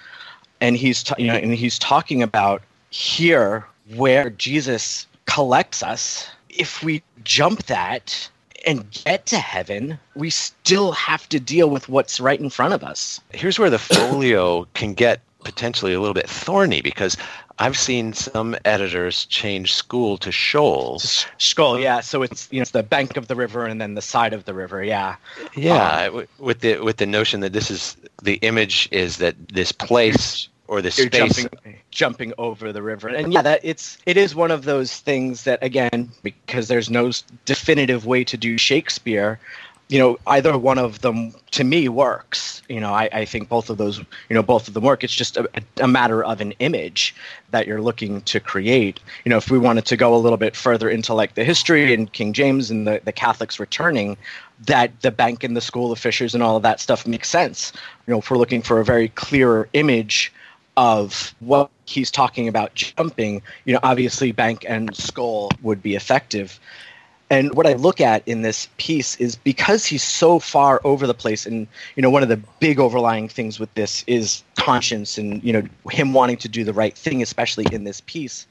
and 0.62 0.78
he's 0.78 1.04
ta- 1.04 1.16
you 1.18 1.28
know, 1.28 1.34
and 1.34 1.54
he's 1.54 1.78
talking 1.78 2.24
about 2.24 2.64
here 2.92 3.66
where 3.94 4.30
Jesus 4.30 5.06
collects 5.26 5.84
us. 5.84 6.30
If 6.48 6.82
we 6.82 7.04
jump 7.26 7.64
that 7.64 8.30
and 8.66 8.90
get 8.90 9.26
to 9.26 9.38
heaven, 9.38 10.00
we 10.16 10.30
still 10.30 10.94
have 10.94 11.28
to 11.28 11.38
deal 11.38 11.70
with 11.70 11.90
what's 11.90 12.22
right 12.22 12.40
in 12.40 12.50
front 12.50 12.74
of 12.74 12.86
us. 12.86 13.20
Here's 13.34 13.60
where 13.60 13.70
the 13.70 13.80
folio 13.96 14.66
can 14.76 14.94
get 14.94 15.20
potentially 15.46 15.94
a 15.94 16.00
little 16.02 16.14
bit 16.14 16.30
thorny 16.30 16.82
because 16.82 17.16
I've 17.60 17.78
seen 17.78 18.12
some 18.12 18.58
editors 18.66 19.26
change 19.28 19.74
school 19.74 20.18
to 20.18 20.32
shoals. 20.32 21.26
Skull, 21.38 21.80
yeah. 21.80 22.02
So 22.02 22.22
it's 22.22 22.50
you 22.52 22.60
know 22.60 22.64
it's 22.64 22.72
the 22.72 22.84
bank 22.84 23.16
of 23.16 23.28
the 23.30 23.36
river 23.36 23.66
and 23.66 23.80
then 23.80 23.94
the 23.94 24.02
side 24.02 24.34
of 24.34 24.44
the 24.44 24.54
river, 24.54 24.84
yeah. 24.84 25.16
Yeah, 25.56 25.76
uh, 25.76 26.06
w 26.06 26.28
with 26.40 26.60
the 26.60 26.80
with 26.80 26.98
the 26.98 27.06
notion 27.06 27.40
that 27.40 27.54
this 27.54 27.72
is 27.72 27.96
the 28.22 28.36
image 28.42 28.90
is 28.92 29.18
that 29.18 29.36
this 29.48 29.72
place 29.72 30.50
or 30.68 30.82
this 30.82 30.98
You're 30.98 31.08
space. 31.08 31.36
jumping 31.36 31.78
jumping 31.92 32.34
over 32.38 32.74
the 32.74 32.82
river, 32.82 33.08
and 33.08 33.32
yeah, 33.32 33.42
that 33.42 33.62
it's 33.64 33.98
it 34.06 34.18
is 34.18 34.36
one 34.36 34.52
of 34.52 34.66
those 34.66 35.00
things 35.00 35.46
that 35.46 35.64
again 35.64 36.12
because 36.24 36.68
there's 36.68 36.90
no 36.90 37.12
definitive 37.46 38.06
way 38.06 38.24
to 38.26 38.36
do 38.36 38.58
Shakespeare. 38.58 39.40
You 39.88 40.00
know, 40.00 40.18
either 40.26 40.58
one 40.58 40.80
of 40.80 41.02
them 41.02 41.34
to 41.52 41.64
me 41.64 41.90
works. 41.90 42.64
You 42.68 42.80
know, 42.80 42.94
I, 42.94 43.08
I 43.14 43.26
think 43.26 43.50
both 43.50 43.70
of 43.70 43.78
those, 43.78 44.00
you 44.00 44.06
know, 44.32 44.42
both 44.42 44.68
of 44.68 44.74
them 44.74 44.84
work. 44.84 45.04
It's 45.04 45.14
just 45.14 45.38
a, 45.38 45.48
a 45.80 45.88
matter 45.88 46.24
of 46.24 46.42
an 46.42 46.54
image 46.54 47.16
that 47.52 47.68
you're 47.68 47.82
looking 47.82 48.22
to 48.22 48.40
create. 48.40 49.00
You 49.24 49.30
know, 49.30 49.38
if 49.38 49.52
we 49.52 49.60
wanted 49.60 49.86
to 49.86 49.98
go 49.98 50.16
a 50.16 50.18
little 50.18 50.38
bit 50.38 50.56
further 50.56 50.90
into 50.90 51.14
like 51.14 51.36
the 51.36 51.44
history 51.44 51.94
and 51.94 52.12
King 52.12 52.34
James 52.34 52.72
and 52.72 52.88
the, 52.88 53.00
the 53.04 53.12
Catholics 53.12 53.60
returning, 53.60 54.18
that 54.66 55.02
the 55.02 55.12
bank 55.12 55.44
and 55.44 55.56
the 55.56 55.62
school 55.62 55.92
of 55.92 56.00
fishers 56.00 56.34
and 56.34 56.42
all 56.42 56.58
of 56.58 56.64
that 56.64 56.80
stuff 56.80 57.06
makes 57.06 57.30
sense. 57.30 57.72
You 58.08 58.14
know, 58.14 58.20
if 58.20 58.32
we're 58.32 58.38
looking 58.38 58.64
for 58.64 58.80
a 58.80 58.86
very 58.86 59.10
clearer 59.10 59.70
image 59.74 60.34
of 60.78 61.34
what 61.40 61.70
he's 61.86 62.12
talking 62.12 62.48
about 62.48 62.74
jumping, 62.74 63.42
you 63.66 63.74
know, 63.74 63.80
obviously 63.84 64.32
bank 64.32 64.66
and 64.68 64.96
skull 64.96 65.52
would 65.62 65.82
be 65.82 65.96
effective. 65.96 66.60
And 67.30 67.54
what 67.56 67.66
I 67.66 67.74
look 67.74 68.00
at 68.00 68.22
in 68.28 68.44
this 68.44 68.70
piece 68.78 69.16
is 69.20 69.36
because 69.36 69.86
he's 69.86 70.04
so 70.04 70.38
far 70.40 70.80
over 70.84 71.08
the 71.08 71.14
place, 71.14 71.46
and 71.48 71.68
you 71.96 72.02
know, 72.04 72.10
one 72.10 72.22
of 72.24 72.30
the 72.30 72.38
big 72.60 72.80
overlying 72.80 73.28
things 73.28 73.60
with 73.60 73.74
this 73.74 74.04
is 74.06 74.44
conscience, 74.58 75.18
and 75.18 75.44
you 75.44 75.52
know, 75.52 75.64
him 75.90 76.14
wanting 76.14 76.38
to 76.38 76.48
do 76.48 76.64
the 76.64 76.74
right 76.74 76.96
thing, 76.96 77.22
especially 77.24 77.66
in 77.72 77.84
this 77.84 78.02
piece. 78.02 78.46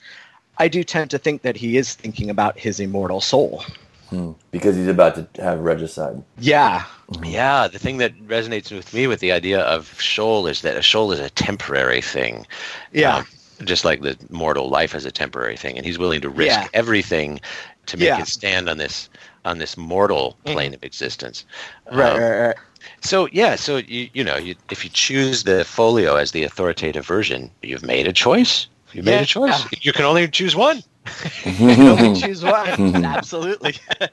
I 0.59 0.69
do 0.69 0.83
tend 0.85 1.11
to 1.11 1.19
think 1.19 1.43
that 1.43 1.57
he 1.57 1.77
is 1.77 1.95
thinking 1.95 2.31
about 2.31 2.59
his 2.59 2.79
immortal 2.81 3.21
soul. 3.21 3.65
Hmm. 4.11 4.33
Because 4.51 4.77
he's 4.77 4.87
about 4.89 5.35
to 5.35 5.43
have 5.43 5.61
regicide. 5.61 6.23
Yeah, 6.39 6.85
Yeah, 7.23 7.69
the 7.69 7.79
thing 7.79 7.99
that 7.99 8.17
resonates 8.27 8.71
with 8.71 8.93
me 8.95 9.07
with 9.07 9.21
the 9.21 9.33
idea 9.33 9.61
of 9.61 10.01
shoal 10.01 10.47
is 10.47 10.63
that 10.63 10.77
a 10.77 10.83
shoal 10.83 11.11
is 11.13 11.21
a 11.21 11.31
temporary 11.31 12.01
thing. 12.01 12.47
yeah, 12.93 13.17
Um, 13.19 13.27
just 13.65 13.85
like 13.85 14.03
the 14.03 14.17
mortal 14.31 14.69
life 14.69 14.95
is 14.95 15.05
a 15.05 15.11
temporary 15.11 15.57
thing, 15.57 15.77
and 15.77 15.87
he's 15.87 15.99
willing 15.99 16.21
to 16.21 16.29
risk 16.29 16.51
Yeah. 16.61 16.69
everything 16.75 17.41
to 17.87 17.97
make 17.97 18.09
Yeah. 18.09 18.17
his 18.17 18.33
stand 18.33 18.69
on 18.69 18.79
this 18.79 19.09
on 19.45 19.59
this 19.59 19.77
mortal 19.77 20.37
plane 20.45 20.75
of 20.75 20.83
existence. 20.83 21.45
right, 21.91 22.13
Um, 22.13 22.21
right, 22.21 22.41
right. 22.49 22.57
So 23.03 23.29
yeah, 23.33 23.57
so 23.57 23.77
you 23.79 24.09
you 24.13 24.25
know, 24.25 24.37
you, 24.37 24.55
if 24.71 24.85
you 24.85 24.91
choose 24.91 25.45
the 25.45 25.65
folio 25.65 26.17
as 26.17 26.33
the 26.33 26.45
authoritative 26.45 27.07
version, 27.07 27.51
you've 27.63 27.83
made 27.85 28.07
a 28.07 28.13
choice. 28.13 28.67
You 28.93 29.03
made 29.03 29.17
Yeah. 29.17 29.21
a 29.23 29.27
choice. 29.27 29.67
You 29.83 29.93
can 29.93 30.05
only 30.05 30.29
choose 30.29 30.55
one. 30.57 30.83
Choose 32.21 32.43
one. 32.45 33.05
Absolutely. 33.05 33.75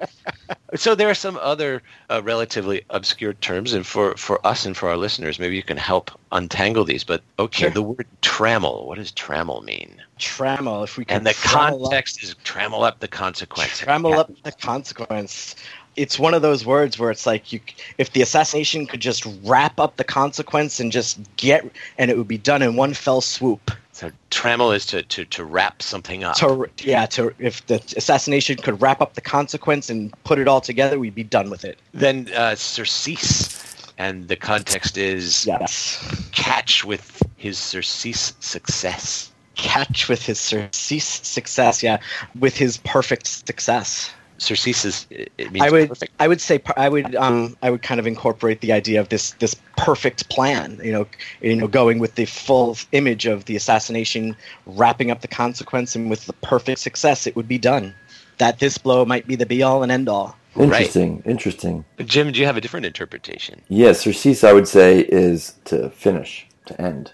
So 0.73 0.95
there 0.95 1.09
are 1.09 1.13
some 1.13 1.37
other 1.41 1.81
uh, 2.09 2.21
relatively 2.23 2.83
obscure 2.91 3.33
terms, 3.33 3.73
and 3.73 3.85
for, 3.85 4.15
for 4.15 4.39
us 4.47 4.65
and 4.65 4.75
for 4.75 4.87
our 4.89 4.95
listeners, 4.95 5.37
maybe 5.37 5.57
you 5.57 5.63
can 5.63 5.75
help 5.75 6.11
untangle 6.31 6.85
these. 6.85 7.03
But 7.03 7.21
okay, 7.37 7.63
Sure. 7.63 7.69
the 7.71 7.81
word 7.81 8.07
trammel. 8.21 8.85
What 8.85 8.97
does 8.97 9.11
trammel 9.11 9.65
mean? 9.65 10.01
Trammel, 10.17 10.85
if 10.85 10.95
we 10.97 11.03
can. 11.03 11.17
And 11.17 11.25
the 11.27 11.31
trammel 11.31 11.73
up- 11.73 11.81
context 11.91 12.23
is 12.23 12.35
trammel 12.45 12.85
up 12.87 13.01
the 13.01 13.09
consequence. 13.09 13.81
Trammel 13.81 14.17
up 14.17 14.31
the 14.43 14.53
consequence. 14.53 15.57
It's 15.97 16.17
one 16.17 16.33
of 16.33 16.41
those 16.41 16.65
words 16.65 16.97
where 16.97 17.11
it's 17.11 17.25
like 17.25 17.51
you, 17.51 17.59
if 17.97 18.13
the 18.13 18.21
assassination 18.21 18.87
could 18.87 19.01
just 19.01 19.27
wrap 19.43 19.77
up 19.77 19.97
the 19.97 20.05
consequence 20.05 20.79
and 20.79 20.89
just 20.89 21.19
get, 21.35 21.69
and 21.97 22.09
it 22.09 22.17
would 22.17 22.29
be 22.29 22.37
done 22.37 22.61
in 22.61 22.77
one 22.77 22.93
fell 22.93 23.19
swoop. 23.19 23.71
So 23.93 24.11
trammel 24.29 24.75
is 24.75 24.85
to, 24.87 25.03
to, 25.03 25.25
to 25.25 25.43
wrap 25.43 25.81
something 25.81 26.23
up. 26.23 26.35
To 26.37 26.69
yeah, 26.79 27.05
to 27.07 27.33
if 27.39 27.65
the 27.67 27.75
assassination 27.97 28.57
could 28.57 28.81
wrap 28.81 29.01
up 29.01 29.13
the 29.15 29.21
consequence 29.21 29.89
and 29.89 30.13
put 30.23 30.39
it 30.39 30.47
all 30.47 30.61
together, 30.61 30.97
we'd 30.97 31.15
be 31.15 31.23
done 31.23 31.49
with 31.49 31.65
it. 31.65 31.77
then 31.93 32.29
uh, 32.35 32.55
surcease, 32.55 33.93
and 33.97 34.27
the 34.27 34.35
context 34.35 34.97
is 34.97 35.45
Yes. 35.45 36.29
catch 36.31 36.85
with 36.85 37.21
his 37.37 37.57
surcease 37.57 38.33
success. 38.39 39.31
Catch 39.55 40.07
with 40.09 40.23
his 40.25 40.39
surcease 40.39 41.19
success. 41.27 41.83
Yeah, 41.83 41.99
with 42.39 42.55
his 42.55 42.77
perfect 42.77 43.27
success. 43.27 44.09
Surcease 44.41 44.85
is 44.85 45.07
it 45.11 45.31
it 45.37 45.51
means 45.51 45.63
I 45.63 45.69
would 45.69 45.89
perfect. 45.89 46.13
I 46.19 46.27
would 46.27 46.41
say 46.41 46.59
I 46.75 46.89
would 46.89 47.15
um 47.15 47.55
I 47.61 47.69
would 47.69 47.83
kind 47.83 47.99
of 47.99 48.07
incorporate 48.07 48.61
the 48.61 48.71
idea 48.71 48.99
of 48.99 49.09
this 49.09 49.33
this 49.33 49.55
perfect 49.77 50.29
plan 50.29 50.79
you 50.83 50.91
know 50.91 51.05
you 51.41 51.55
know 51.55 51.67
going 51.67 51.99
with 51.99 52.15
the 52.15 52.25
full 52.25 52.75
image 52.91 53.27
of 53.27 53.45
the 53.45 53.55
assassination 53.55 54.35
wrapping 54.65 55.11
up 55.11 55.21
the 55.21 55.27
consequence 55.27 55.95
and 55.95 56.09
with 56.09 56.25
the 56.25 56.33
perfect 56.33 56.79
success 56.79 57.27
it 57.27 57.35
would 57.35 57.47
be 57.47 57.59
done 57.59 57.93
that 58.39 58.57
this 58.57 58.79
blow 58.79 59.05
might 59.05 59.27
be 59.27 59.35
the 59.35 59.45
be 59.45 59.61
all 59.61 59.83
and 59.83 59.91
end 59.91 60.09
all 60.09 60.35
Interesting. 60.59 61.23
Interesting. 61.25 61.85
Jim, 62.03 62.33
do 62.33 62.39
you 62.41 62.45
have 62.45 62.57
a 62.57 62.61
different 62.61 62.85
interpretation 62.85 63.61
Yes, 63.69 64.01
surcease, 64.01 64.43
I 64.43 64.51
would 64.51 64.67
say, 64.67 64.99
is 64.99 65.53
to 65.65 65.89
finish, 65.91 66.45
to 66.65 66.81
end. 66.81 67.13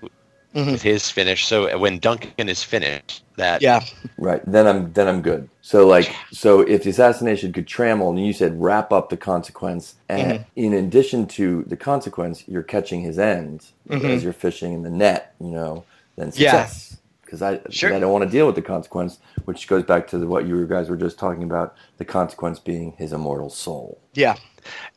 Mhm. 0.58 0.72
with 0.74 0.82
his 0.82 1.10
finish? 1.10 1.46
So 1.46 1.78
when 1.78 2.00
Duncan 2.00 2.50
is 2.50 2.64
finished, 2.64 3.24
that 3.38 3.62
yeah 3.62 3.82
Right. 4.18 4.42
Then 4.48 4.66
I'm 4.68 4.92
then 4.94 5.08
I'm 5.08 5.22
good. 5.22 5.48
So 5.62 5.86
like 5.88 6.12
so 6.32 6.62
if 6.62 6.84
the 6.84 6.90
assassination 6.90 7.54
could 7.54 7.68
trammel 7.68 8.10
and 8.10 8.26
you 8.26 8.34
said 8.34 8.60
wrap 8.62 8.92
up 8.92 9.10
the 9.10 9.18
consequence 9.18 9.96
and 10.10 10.46
in 10.56 10.74
addition 10.74 11.28
to 11.38 11.64
the 11.68 11.78
consequence, 11.78 12.44
you're 12.48 12.64
catching 12.64 13.02
his 13.02 13.20
end 13.20 13.66
Mhm. 13.90 14.04
as 14.10 14.24
you're 14.24 14.34
fishing 14.34 14.74
in 14.74 14.82
the 14.84 14.90
net, 14.90 15.34
you 15.40 15.52
know, 15.52 15.84
then 16.18 16.32
Yeah. 16.36 16.66
success. 16.66 16.94
because 17.24 17.42
I, 17.42 17.60
Sure. 17.70 17.94
I 17.94 18.00
don't 18.00 18.14
want 18.14 18.24
to 18.24 18.30
deal 18.30 18.46
with 18.46 18.56
the 18.56 18.62
consequence, 18.62 19.20
which 19.44 19.68
goes 19.68 19.84
back 19.84 20.08
to 20.08 20.18
the, 20.18 20.26
what 20.26 20.48
you 20.48 20.66
guys 20.66 20.90
were 20.90 20.96
just 20.96 21.20
talking 21.20 21.44
about. 21.44 21.76
The 21.98 22.06
consequence 22.06 22.58
being 22.58 22.94
his 22.98 23.12
immortal 23.12 23.50
soul. 23.50 24.00
Yeah. 24.14 24.36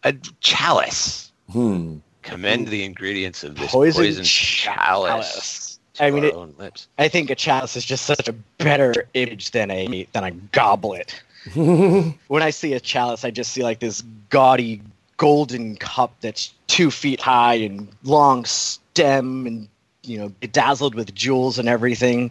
A 0.05 0.14
chalice. 0.38 1.33
Hmm. 1.51 1.96
Commend 2.22 2.68
the 2.68 2.85
ingredients 2.85 3.42
of 3.44 3.56
this 3.56 3.70
Poison 3.70 4.04
poison, 4.04 4.24
chalice. 4.24 5.06
chalice. 5.33 5.78
to 5.94 6.04
I 6.04 6.11
mean, 6.11 6.24
it- 6.24 6.35
own 6.35 6.54
lips. 6.59 6.88
I 6.98 7.09
think 7.09 7.30
a 7.30 7.35
chalice 7.35 7.76
is 7.76 7.85
just 7.85 8.04
such 8.06 8.28
a 8.28 8.33
better 8.59 8.94
image 9.14 9.50
than 9.52 9.70
a 9.70 10.06
than 10.12 10.24
a 10.24 10.30
goblet. 10.30 11.22
when 11.54 12.42
I 12.42 12.50
see 12.50 12.74
a 12.74 12.80
chalice, 12.80 13.24
I 13.24 13.30
just 13.30 13.52
see 13.52 13.62
like 13.62 13.78
this 13.80 14.02
gaudy 14.28 14.83
golden 15.16 15.76
cup 15.76 16.14
that's 16.20 16.52
two 16.66 16.90
feet 16.90 17.20
high 17.20 17.54
and 17.54 17.88
long 18.04 18.44
stem 18.44 19.46
and 19.46 19.68
you 20.02 20.18
know 20.18 20.28
bedazzled 20.40 20.94
with 20.94 21.14
jewels 21.14 21.59
and 21.59 21.68
everything. 21.68 22.30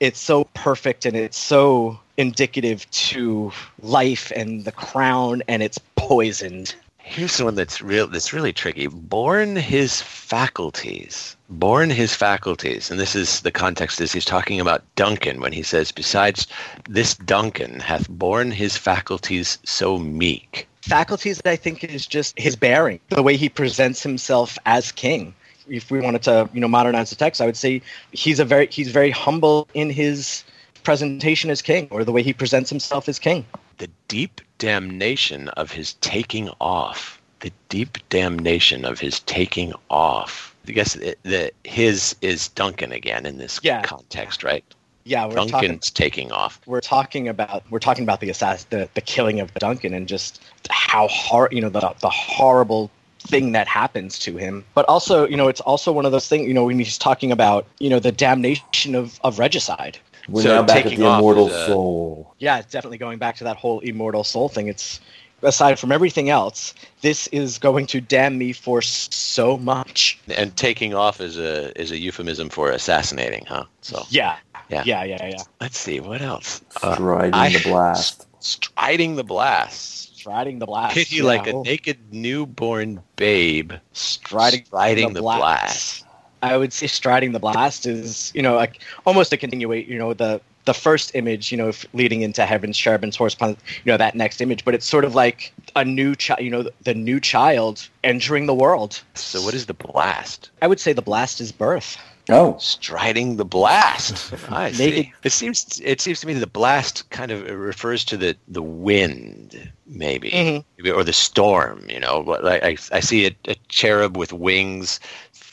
It's 0.00 0.20
so 0.20 0.44
perfect 0.54 1.06
and 1.06 1.16
it's 1.16 1.38
so 1.38 1.98
indicative 2.18 2.90
to 2.90 3.52
life 3.82 4.30
and 4.34 4.64
the 4.64 4.72
crown, 4.72 5.42
and 5.48 5.62
it's 5.62 5.78
poisoned. 5.96 6.74
Here's 7.08 7.36
the 7.36 7.44
one 7.44 7.54
that's 7.54 7.80
real. 7.80 8.08
That's 8.08 8.32
really 8.32 8.52
tricky. 8.52 8.88
Born 8.88 9.54
his 9.54 10.02
faculties. 10.02 11.36
Born 11.48 11.88
his 11.88 12.12
faculties, 12.12 12.90
and 12.90 12.98
this 12.98 13.14
is 13.14 13.40
the 13.40 13.52
context. 13.52 14.00
Is 14.00 14.12
he's 14.12 14.24
talking 14.24 14.60
about 14.60 14.82
Duncan 14.96 15.40
when 15.40 15.52
he 15.52 15.62
says, 15.62 15.92
"Besides 15.92 16.48
this, 16.88 17.14
Duncan 17.14 17.78
hath 17.78 18.08
borne 18.08 18.50
his 18.50 18.76
faculties 18.76 19.58
so 19.64 19.98
meek." 19.98 20.66
faculties 20.82 21.40
I 21.44 21.56
think 21.56 21.84
is 21.84 22.06
just 22.06 22.38
his 22.38 22.56
bearing, 22.56 23.00
the 23.08 23.22
way 23.22 23.36
he 23.36 23.48
presents 23.48 24.02
himself 24.02 24.58
as 24.66 24.92
king. 24.92 25.34
If 25.68 25.90
we 25.90 26.00
wanted 26.00 26.22
to, 26.24 26.48
you 26.52 26.60
know, 26.60 26.68
modernize 26.68 27.10
the 27.10 27.16
text, 27.16 27.40
I 27.40 27.46
would 27.46 27.56
say 27.56 27.82
he's 28.12 28.40
a 28.40 28.44
very 28.44 28.68
he's 28.70 28.90
very 28.90 29.10
humble 29.10 29.68
in 29.74 29.90
his 29.90 30.44
presentation 30.82 31.50
as 31.50 31.62
king, 31.62 31.88
or 31.90 32.04
the 32.04 32.12
way 32.12 32.22
he 32.22 32.32
presents 32.32 32.70
himself 32.70 33.08
as 33.08 33.18
king. 33.18 33.44
The 33.78 33.88
deep 34.08 34.40
damnation 34.58 35.48
of 35.50 35.70
his 35.70 35.94
taking 35.94 36.48
off. 36.60 37.20
The 37.40 37.52
deep 37.68 37.98
damnation 38.08 38.84
of 38.84 38.98
his 38.98 39.20
taking 39.20 39.74
off. 39.90 40.54
I 40.68 40.72
guess 40.72 40.94
the 41.22 41.52
his 41.64 42.16
is 42.22 42.48
Duncan 42.48 42.92
again 42.92 43.26
in 43.26 43.38
this 43.38 43.60
Yeah. 43.62 43.82
context, 43.82 44.42
right? 44.42 44.64
Yeah, 45.04 45.26
we're 45.26 45.34
talking 45.34 45.50
Duncan's 45.52 45.90
taking 45.90 46.32
off. 46.32 46.60
we're 46.66 46.80
talking 46.80 47.28
about 47.28 47.62
we're 47.70 47.78
talking 47.78 48.02
about 48.02 48.20
the 48.20 48.28
assass 48.28 48.68
the, 48.70 48.88
the 48.94 49.00
killing 49.00 49.38
of 49.38 49.54
Duncan 49.54 49.94
and 49.94 50.08
just 50.08 50.42
how 50.68 51.06
hard 51.06 51.52
you 51.52 51.60
know 51.60 51.68
the 51.68 51.94
the 52.00 52.10
horrible 52.10 52.90
thing 53.20 53.52
that 53.52 53.68
happens 53.68 54.18
to 54.20 54.36
him. 54.36 54.64
But 54.74 54.84
also, 54.88 55.26
you 55.26 55.36
know, 55.36 55.48
it's 55.48 55.60
also 55.60 55.90
one 55.92 56.06
of 56.06 56.12
those 56.12 56.28
things, 56.28 56.46
you 56.46 56.54
know, 56.54 56.64
when 56.64 56.78
he's 56.78 56.96
talking 56.98 57.32
about, 57.32 57.66
you 57.80 57.90
know, 57.90 57.98
the 57.98 58.12
damnation 58.12 58.94
of, 58.94 59.18
of 59.24 59.38
regicide. 59.40 59.98
We're 60.28 60.42
So 60.42 60.48
now 60.48 60.62
back 60.62 60.78
at 60.78 60.82
taking 60.84 61.00
the 61.00 61.06
off 61.06 61.18
immortal 61.20 61.48
is, 61.48 61.52
uh, 61.54 61.66
soul. 61.66 62.34
yeah, 62.38 62.58
it's 62.58 62.70
definitely 62.72 62.98
going 62.98 63.18
back 63.18 63.36
to 63.36 63.44
that 63.44 63.56
whole 63.56 63.80
immortal 63.80 64.24
soul 64.24 64.48
thing. 64.48 64.68
It's 64.68 65.00
aside 65.42 65.78
from 65.78 65.92
everything 65.92 66.30
else, 66.30 66.74
this 67.02 67.26
is 67.28 67.58
going 67.58 67.86
to 67.86 68.00
damn 68.00 68.38
me 68.38 68.52
for 68.52 68.82
so 68.82 69.56
much. 69.58 70.18
And 70.36 70.56
taking 70.56 70.94
off 70.94 71.20
is 71.20 71.38
a 71.38 71.78
is 71.80 71.90
a 71.92 71.98
euphemism 71.98 72.48
for 72.48 72.70
assassinating, 72.70 73.44
huh? 73.46 73.64
So 73.82 74.02
Yeah, 74.08 74.36
Yeah. 74.70 74.82
yeah, 74.84 75.04
yeah, 75.04 75.26
yeah. 75.28 75.42
let's 75.60 75.78
see 75.78 76.00
what 76.00 76.22
else. 76.22 76.60
Uh, 76.82 76.94
Striding 76.94 77.34
I- 77.34 77.50
the 77.50 77.60
blast. 77.62 78.26
Striding 78.40 79.16
the 79.16 79.24
blast. 79.24 80.16
Striding 80.16 80.58
the 80.58 80.66
blast. 80.66 80.94
Pity 80.94 81.16
yeah. 81.16 81.22
like 81.24 81.46
a 81.46 81.52
naked 81.52 81.98
newborn 82.12 83.00
babe. 83.16 83.72
striding, 83.92 84.64
striding 84.64 85.08
the 85.08 85.14
the 85.14 85.20
blast. 85.20 85.40
blast. 85.40 86.05
I 86.42 86.56
would 86.56 86.72
say 86.72 86.86
striding 86.86 87.32
the 87.32 87.38
blast 87.40 87.86
is, 87.86 88.32
you 88.34 88.42
know, 88.42 88.54
like 88.54 88.80
almost 89.06 89.32
a 89.32 89.36
continuate, 89.36 89.86
you 89.88 89.98
know, 89.98 90.14
the 90.14 90.40
the 90.66 90.74
first 90.74 91.14
image, 91.14 91.52
you 91.52 91.56
know, 91.58 91.70
leading 91.92 92.22
into 92.22 92.44
heaven's 92.44 92.76
cherubim's 92.76 93.14
horse 93.14 93.34
upon, 93.34 93.50
you 93.50 93.92
know, 93.92 93.96
that 93.96 94.16
next 94.16 94.40
image, 94.40 94.64
but 94.64 94.74
it's 94.74 94.84
sort 94.86 95.04
of 95.04 95.14
like 95.14 95.52
a 95.76 95.84
new 95.84 96.16
child, 96.16 96.40
you 96.40 96.50
know, 96.50 96.62
the, 96.64 96.72
the 96.82 96.94
new 96.94 97.20
child 97.20 97.88
entering 98.02 98.46
the 98.46 98.54
world. 98.54 99.00
So 99.14 99.40
what 99.42 99.54
is 99.54 99.66
the 99.66 99.74
blast? 99.74 100.50
I 100.60 100.66
would 100.66 100.80
say 100.80 100.92
the 100.92 101.02
blast 101.02 101.40
is 101.40 101.52
birth. 101.52 101.96
Oh, 102.28 102.56
Striding 102.58 103.36
the 103.36 103.44
blast. 103.44 104.34
I 104.50 104.72
see. 104.72 105.12
It 105.22 105.30
seems 105.30 105.80
it 105.84 106.00
seems 106.00 106.18
to 106.22 106.26
me 106.26 106.34
the 106.34 106.48
blast 106.48 107.08
kind 107.10 107.30
of 107.30 107.48
refers 107.48 108.04
to 108.06 108.16
the 108.16 108.36
the 108.48 108.62
wind, 108.62 109.70
maybe, 109.86 110.30
Mhm. 110.30 110.64
Maybe- 110.76 110.90
or 110.90 111.04
the 111.04 111.12
storm. 111.12 111.88
You 111.88 112.00
know, 112.00 112.36
I 112.42 112.70
I, 112.70 112.76
I 112.90 112.98
see 112.98 113.26
a, 113.26 113.36
a 113.46 113.54
cherub 113.68 114.16
with 114.16 114.32
wings 114.32 114.98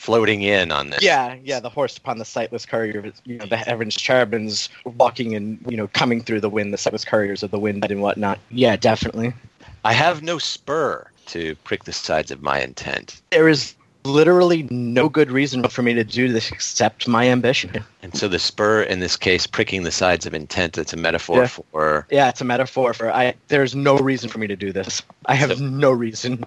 floating 0.04 0.42
in 0.42 0.70
on 0.70 0.90
this. 0.90 1.02
Yeah, 1.02 1.36
yeah, 1.42 1.60
the 1.60 1.70
horse 1.70 1.96
upon 1.96 2.18
the 2.18 2.26
sightless 2.26 2.66
courier, 2.66 3.10
you 3.24 3.38
know, 3.38 3.46
the 3.46 3.56
heaven's 3.56 3.96
cherubims 3.96 4.68
walking 4.84 5.34
and, 5.34 5.58
you 5.66 5.78
know, 5.78 5.88
coming 5.88 6.22
through 6.22 6.42
the 6.42 6.50
wind, 6.50 6.74
the 6.74 6.78
sightless 6.78 7.06
couriers 7.06 7.42
of 7.42 7.50
the 7.50 7.58
wind 7.58 7.86
and 7.90 8.02
whatnot. 8.02 8.38
Yeah, 8.50 8.76
definitely. 8.76 9.32
I 9.82 9.94
have 9.94 10.22
no 10.22 10.36
spur 10.36 11.06
to 11.28 11.54
prick 11.64 11.84
the 11.84 11.92
sides 11.92 12.30
of 12.30 12.42
my 12.42 12.60
intent. 12.60 13.22
There 13.30 13.48
is 13.48 13.74
literally 14.04 14.64
no 14.70 15.08
good 15.08 15.30
reason 15.30 15.66
for 15.68 15.82
me 15.82 15.94
to 15.94 16.04
do 16.04 16.30
this 16.32 16.50
except 16.52 17.08
my 17.08 17.28
ambition. 17.28 17.82
And 18.02 18.14
so 18.16 18.28
the 18.28 18.38
spur 18.38 18.82
in 18.82 19.00
this 19.00 19.16
case, 19.16 19.46
pricking 19.46 19.82
the 19.82 19.90
sides 19.90 20.26
of 20.26 20.34
intent, 20.34 20.76
it's 20.76 20.92
a 20.92 20.96
metaphor 20.96 21.42
Yeah. 21.42 21.46
for 21.46 22.06
Yeah, 22.10 22.28
it's 22.28 22.40
a 22.40 22.44
metaphor 22.44 22.92
for 22.92 23.10
I. 23.12 23.34
There's 23.48 23.74
no 23.74 23.96
reason 23.96 24.28
for 24.28 24.38
me 24.38 24.46
to 24.46 24.56
do 24.56 24.72
this. 24.72 25.02
I 25.26 25.34
have 25.34 25.56
So- 25.56 25.64
no 25.64 25.90
reason. 25.90 26.44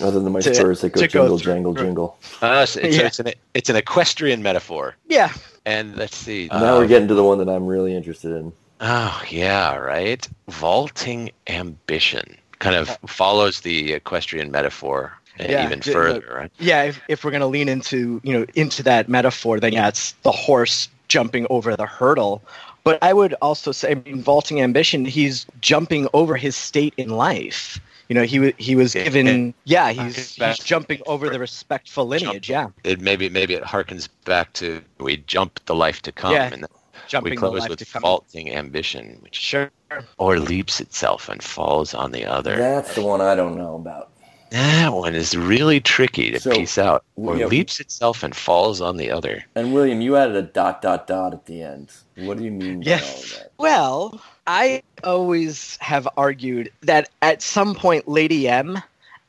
other 0.00 0.18
than 0.20 0.32
my 0.32 0.40
To- 0.40 0.54
spurs 0.54 0.80
that 0.80 0.90
go 0.90 1.00
to 1.02 1.06
go 1.06 1.20
jingle, 1.22 1.38
through- 1.38 1.52
jangle, 1.54 1.74
jingle. 1.74 2.18
uh, 2.42 2.66
so 2.66 2.80
it's, 2.80 2.96
Yeah. 2.96 3.06
it's 3.06 3.18
an 3.20 3.32
it's 3.54 3.70
an 3.70 3.76
equestrian 3.76 4.42
metaphor. 4.42 4.96
Yeah, 5.08 5.32
And 5.64 5.96
let's 5.96 6.16
see. 6.16 6.48
now 6.50 6.76
uh, 6.76 6.78
we're 6.80 6.86
getting 6.88 7.08
to 7.08 7.14
the 7.14 7.24
one 7.24 7.38
that 7.38 7.48
I'm 7.48 7.66
really 7.66 7.94
interested 7.94 8.32
in. 8.32 8.52
Oh 8.80 9.22
yeah, 9.28 9.76
right. 9.76 10.26
Vaulting 10.48 11.30
ambition 11.46 12.36
kind 12.58 12.74
of 12.74 12.98
follows 13.06 13.60
the 13.60 13.92
equestrian 13.92 14.50
metaphor 14.50 15.12
Yeah, 15.40 15.64
even 15.66 15.80
the- 15.80 15.92
further, 15.92 16.24
right? 16.34 16.52
yeah. 16.58 16.82
If, 16.84 17.00
if 17.08 17.24
we're 17.24 17.30
gonna 17.30 17.46
lean 17.46 17.68
into 17.68 18.20
you 18.24 18.32
know 18.32 18.46
into 18.54 18.82
that 18.84 19.08
metaphor, 19.08 19.60
then 19.60 19.72
yeah, 19.72 19.88
it's 19.88 20.12
the 20.22 20.32
horse 20.32 20.88
jumping 21.08 21.46
over 21.50 21.76
the 21.76 21.86
hurdle. 21.86 22.42
But 22.84 23.02
I 23.02 23.12
would 23.12 23.34
also 23.42 23.72
say, 23.72 23.90
I 23.92 23.94
mean, 23.96 24.22
vaulting 24.22 24.60
ambition, 24.62 25.04
he's 25.04 25.46
jumping 25.60 26.08
over 26.14 26.36
his 26.36 26.56
state 26.56 26.94
in 26.96 27.10
life. 27.10 27.78
You 28.08 28.14
know, 28.14 28.22
he 28.22 28.54
he 28.56 28.74
was 28.74 28.94
given, 28.94 29.52
yeah, 29.64 29.90
he's, 29.90 30.34
he's 30.36 30.58
jumping 30.58 31.02
over 31.06 31.28
the 31.28 31.38
respectful 31.38 32.06
lineage, 32.06 32.48
yeah, 32.48 32.68
It 32.84 33.00
maybe 33.02 33.28
maybe 33.28 33.52
it 33.52 33.62
harkens 33.62 34.08
back 34.24 34.54
to 34.54 34.80
we 34.98 35.18
jump 35.18 35.60
the 35.66 35.74
life 35.74 36.00
to 36.02 36.12
come, 36.12 36.32
Yeah, 36.32 36.50
and 36.50 36.66
jumping 37.06 37.32
we 37.32 37.36
the 37.36 37.40
close 37.40 37.60
life 37.60 37.68
with 37.68 37.80
to 37.80 37.84
come. 37.84 38.00
vaulting 38.02 38.50
ambition, 38.54 39.18
which 39.20 39.36
Sure. 39.36 39.70
or 40.16 40.38
leaps 40.38 40.80
itself 40.80 41.28
and 41.28 41.42
falls 41.42 41.92
on 41.92 42.12
the 42.12 42.24
other. 42.24 42.56
That's 42.56 42.94
the 42.94 43.02
one 43.02 43.20
I 43.20 43.34
don't 43.34 43.58
know 43.58 43.74
about. 43.74 44.10
That 44.50 44.92
one 44.92 45.14
is 45.14 45.36
really 45.36 45.80
tricky 45.80 46.30
to 46.30 46.40
So, 46.40 46.50
piece 46.52 46.78
out. 46.78 47.04
Or 47.16 47.36
yeah. 47.36 47.46
leaps 47.46 47.80
itself 47.80 48.22
and 48.22 48.34
falls 48.34 48.80
on 48.80 48.96
the 48.96 49.10
other. 49.10 49.44
And 49.54 49.72
William, 49.74 50.00
you 50.00 50.16
added 50.16 50.36
a 50.36 50.42
dot 50.42 50.80
dot 50.82 51.06
dot 51.06 51.34
at 51.34 51.46
the 51.46 51.62
end. 51.62 51.92
What 52.16 52.38
do 52.38 52.44
you 52.44 52.50
mean 52.50 52.80
by 52.80 52.90
Yeah. 52.90 53.00
all 53.02 53.22
that? 53.22 53.52
Well, 53.58 54.20
I 54.46 54.82
always 55.04 55.76
have 55.80 56.08
argued 56.16 56.70
that 56.82 57.08
at 57.22 57.42
some 57.42 57.74
point 57.74 58.08
Lady 58.08 58.48
M 58.48 58.82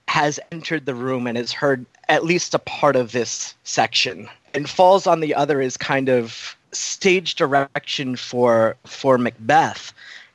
has 0.07 0.39
entered 0.51 0.85
the 0.85 0.95
room 0.95 1.27
and 1.27 1.37
has 1.37 1.51
heard 1.51 1.85
at 2.07 2.23
least 2.25 2.53
a 2.53 2.59
part 2.59 2.95
of 2.95 3.11
this 3.11 3.53
section. 3.63 4.27
And 4.53 4.67
falls 4.69 5.05
on 5.05 5.19
the 5.19 5.35
other 5.35 5.61
is 5.61 5.77
kind 5.77 6.09
of 6.09 6.55
stage 6.71 7.35
direction 7.35 8.15
for 8.15 8.75
for 8.85 9.17
Macbeth 9.17 9.91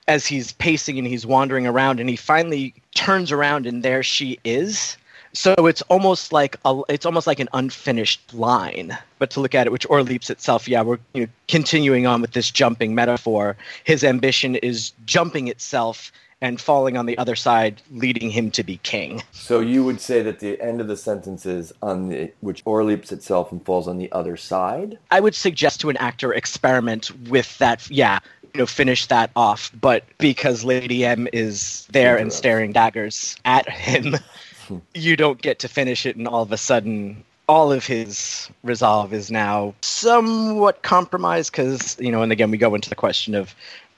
as 0.08 0.26
he's 0.26 0.52
pacing 0.52 0.98
and 0.98 1.06
he's 1.06 1.26
wandering 1.26 1.66
around 1.66 2.00
and 2.00 2.08
he 2.08 2.16
finally 2.16 2.74
turns 2.94 3.32
around 3.32 3.66
and 3.66 3.82
there 3.82 4.02
she 4.02 4.38
is. 4.44 4.96
So 5.32 5.52
it's 5.66 5.82
almost 5.82 6.32
like 6.32 6.56
a, 6.64 6.80
it's 6.88 7.04
almost 7.04 7.26
like 7.26 7.40
an 7.40 7.48
unfinished 7.52 8.32
line. 8.32 8.96
But 9.18 9.30
to 9.30 9.40
look 9.40 9.54
at 9.54 9.66
it, 9.66 9.70
which 9.70 9.86
or 9.90 10.02
leaps 10.02 10.30
itself, 10.30 10.68
yeah, 10.68 10.82
we're 10.82 10.98
you 11.12 11.22
know, 11.22 11.28
continuing 11.48 12.06
on 12.06 12.20
with 12.20 12.32
this 12.32 12.50
jumping 12.50 12.94
metaphor. 12.94 13.56
His 13.82 14.04
ambition 14.04 14.54
is 14.56 14.92
jumping 15.06 15.48
itself 15.48 16.12
and 16.40 16.60
falling 16.60 16.96
on 16.96 17.06
the 17.06 17.16
other 17.16 17.34
side, 17.34 17.80
leading 17.90 18.28
him 18.30 18.50
to 18.50 18.62
be 18.62 18.76
king. 18.78 19.22
So 19.32 19.60
you 19.60 19.82
would 19.82 20.00
say 20.00 20.20
that 20.22 20.40
the 20.40 20.60
end 20.60 20.80
of 20.80 20.88
the 20.88 20.96
sentence 20.96 21.46
is 21.46 21.72
on 21.82 22.10
the 22.10 22.32
which 22.40 22.62
or 22.66 22.84
leaps 22.84 23.12
itself 23.12 23.50
and 23.50 23.64
falls 23.64 23.88
on 23.88 23.96
the 23.96 24.12
other 24.12 24.36
side. 24.36 24.98
I 25.10 25.20
would 25.20 25.34
suggest 25.34 25.80
to 25.80 25.90
an 25.90 25.96
actor 25.96 26.34
experiment 26.34 27.10
with 27.28 27.56
that. 27.58 27.88
Yeah, 27.90 28.18
you 28.54 28.60
know, 28.60 28.66
finish 28.66 29.06
that 29.06 29.30
off. 29.34 29.70
But 29.80 30.04
because 30.18 30.64
Lady 30.64 31.04
M 31.04 31.28
is 31.32 31.86
there 31.90 32.16
and 32.16 32.32
staring 32.32 32.72
daggers 32.72 33.36
at 33.44 33.68
him, 33.68 34.16
you 34.94 35.16
don't 35.16 35.42
get 35.42 35.58
to 35.60 35.68
finish 35.68 36.06
it, 36.06 36.16
and 36.16 36.26
all 36.26 36.42
of 36.42 36.52
a 36.52 36.56
sudden. 36.56 37.24
All 37.46 37.72
of 37.72 37.84
his 37.84 38.48
resolve 38.62 39.12
is 39.12 39.30
now 39.30 39.74
somewhat 39.82 40.80
compromised 40.80 41.52
because, 41.52 41.94
you 42.00 42.10
know, 42.10 42.22
and 42.22 42.32
again, 42.32 42.50
we 42.50 42.56
go 42.56 42.74
into 42.74 42.88
the 42.88 42.94
question 42.94 43.34
of 43.34 43.54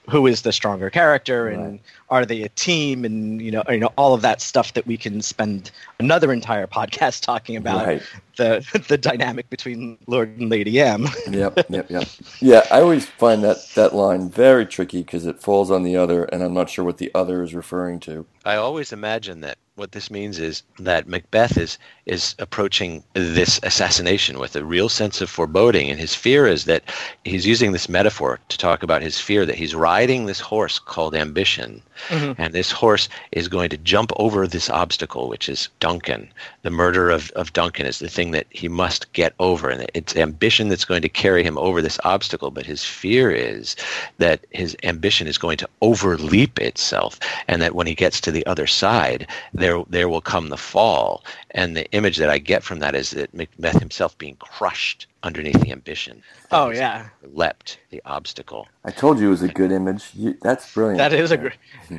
who 0.08 0.26
is 0.26 0.42
the 0.42 0.52
stronger 0.52 0.90
character 0.90 1.48
and 1.48 1.72
Right. 1.72 1.80
are 2.10 2.24
they 2.26 2.42
a 2.42 2.48
team 2.50 3.04
and 3.04 3.40
you 3.42 3.50
know 3.50 3.62
you 3.68 3.78
know 3.78 3.92
all 3.96 4.14
of 4.14 4.22
that 4.22 4.40
stuff 4.40 4.74
that 4.74 4.86
we 4.86 4.96
can 4.96 5.20
spend 5.22 5.70
another 5.98 6.32
entire 6.32 6.66
podcast 6.66 7.22
talking 7.22 7.56
about 7.56 7.86
Right. 7.86 8.02
the 8.36 8.84
the 8.88 8.96
dynamic 8.98 9.50
between 9.50 9.98
Lord 10.06 10.38
and 10.38 10.48
Lady 10.50 10.80
M. 10.80 11.06
Yep, 11.30 11.66
yep, 11.70 11.90
yep. 11.90 12.08
Yeah, 12.40 12.62
I 12.70 12.80
always 12.80 13.06
find 13.06 13.42
that 13.44 13.56
that 13.74 13.94
line 13.94 14.30
very 14.30 14.64
tricky 14.66 15.02
because 15.02 15.26
it 15.26 15.40
falls 15.40 15.70
on 15.70 15.82
the 15.82 15.96
other, 15.96 16.24
and 16.24 16.42
I'm 16.42 16.54
not 16.54 16.70
sure 16.70 16.84
what 16.84 16.98
the 16.98 17.10
other 17.14 17.42
is 17.42 17.54
referring 17.54 17.98
to. 18.00 18.26
I 18.44 18.56
always 18.56 18.92
imagine 18.92 19.40
that 19.40 19.58
what 19.76 19.92
this 19.92 20.10
means 20.10 20.38
is 20.38 20.62
that 20.78 21.06
Macbeth 21.06 21.58
is 21.58 21.78
is 22.06 22.36
approaching 22.38 23.02
this 23.14 23.58
assassination 23.64 24.38
with 24.38 24.54
a 24.54 24.64
real 24.64 24.88
sense 24.88 25.20
of 25.20 25.28
foreboding, 25.28 25.90
and 25.90 25.98
his 25.98 26.14
fear 26.14 26.46
is 26.46 26.64
that 26.64 26.84
he's 27.24 27.44
using 27.44 27.72
this 27.72 27.88
metaphor 27.88 28.38
to 28.48 28.56
talk 28.56 28.84
about 28.84 29.02
his 29.02 29.18
fear 29.18 29.44
that 29.44 29.56
he's 29.56 29.74
riding 29.74 30.24
this 30.24 30.38
horse 30.38 30.78
called 30.78 31.16
ambition, 31.16 31.82
mm-hmm. 32.08 32.40
and 32.40 32.54
this 32.54 32.70
horse 32.70 33.08
is 33.32 33.48
going 33.48 33.68
to 33.68 33.76
jump 33.76 34.12
over 34.16 34.46
this 34.46 34.70
obstacle, 34.70 35.28
which 35.28 35.48
is 35.48 35.68
Duncan. 35.80 36.28
The 36.62 36.70
murder 36.70 37.10
of, 37.10 37.30
of 37.32 37.52
Duncan 37.52 37.86
is 37.86 37.98
the 37.98 38.08
thing 38.08 38.30
that 38.30 38.46
he 38.50 38.68
must 38.68 39.12
get 39.12 39.34
over, 39.40 39.68
and 39.68 39.84
it's 39.92 40.16
ambition 40.16 40.68
that's 40.68 40.84
going 40.84 41.02
to 41.02 41.08
carry 41.08 41.42
him 41.42 41.58
over 41.58 41.82
this 41.82 41.98
obstacle. 42.04 42.52
But 42.52 42.66
his 42.66 42.84
fear 42.84 43.30
is 43.32 43.74
that 44.18 44.46
his 44.50 44.76
ambition 44.84 45.26
is 45.26 45.38
going 45.38 45.56
to 45.58 45.68
overleap 45.82 46.60
itself, 46.60 47.18
and 47.48 47.60
that 47.60 47.74
when 47.74 47.88
he 47.88 47.96
gets 47.96 48.20
to 48.20 48.30
the 48.30 48.46
other 48.46 48.68
side, 48.68 49.26
there 49.66 49.82
there 49.88 50.08
will 50.08 50.20
come 50.20 50.48
the 50.48 50.56
fall. 50.56 51.24
And 51.50 51.76
the 51.76 51.90
image 51.92 52.16
that 52.18 52.30
I 52.30 52.38
get 52.38 52.62
from 52.62 52.78
that 52.78 52.94
is 52.94 53.10
that 53.10 53.32
Macbeth 53.34 53.78
himself 53.80 54.16
being 54.18 54.36
crushed 54.36 55.06
underneath 55.22 55.60
the 55.60 55.72
ambition. 55.72 56.22
Oh 56.52 56.70
yeah, 56.70 57.08
leapt 57.32 57.78
the 57.90 58.00
obstacle. 58.04 58.68
I 58.84 58.90
told 58.92 59.18
you 59.18 59.26
it 59.26 59.30
was 59.30 59.42
a 59.42 59.48
good 59.48 59.72
image. 59.72 60.10
You, 60.14 60.36
that's 60.42 60.72
brilliant. 60.72 60.98
that 60.98 61.12
is 61.12 61.32
a 61.32 61.36
great. 61.36 61.58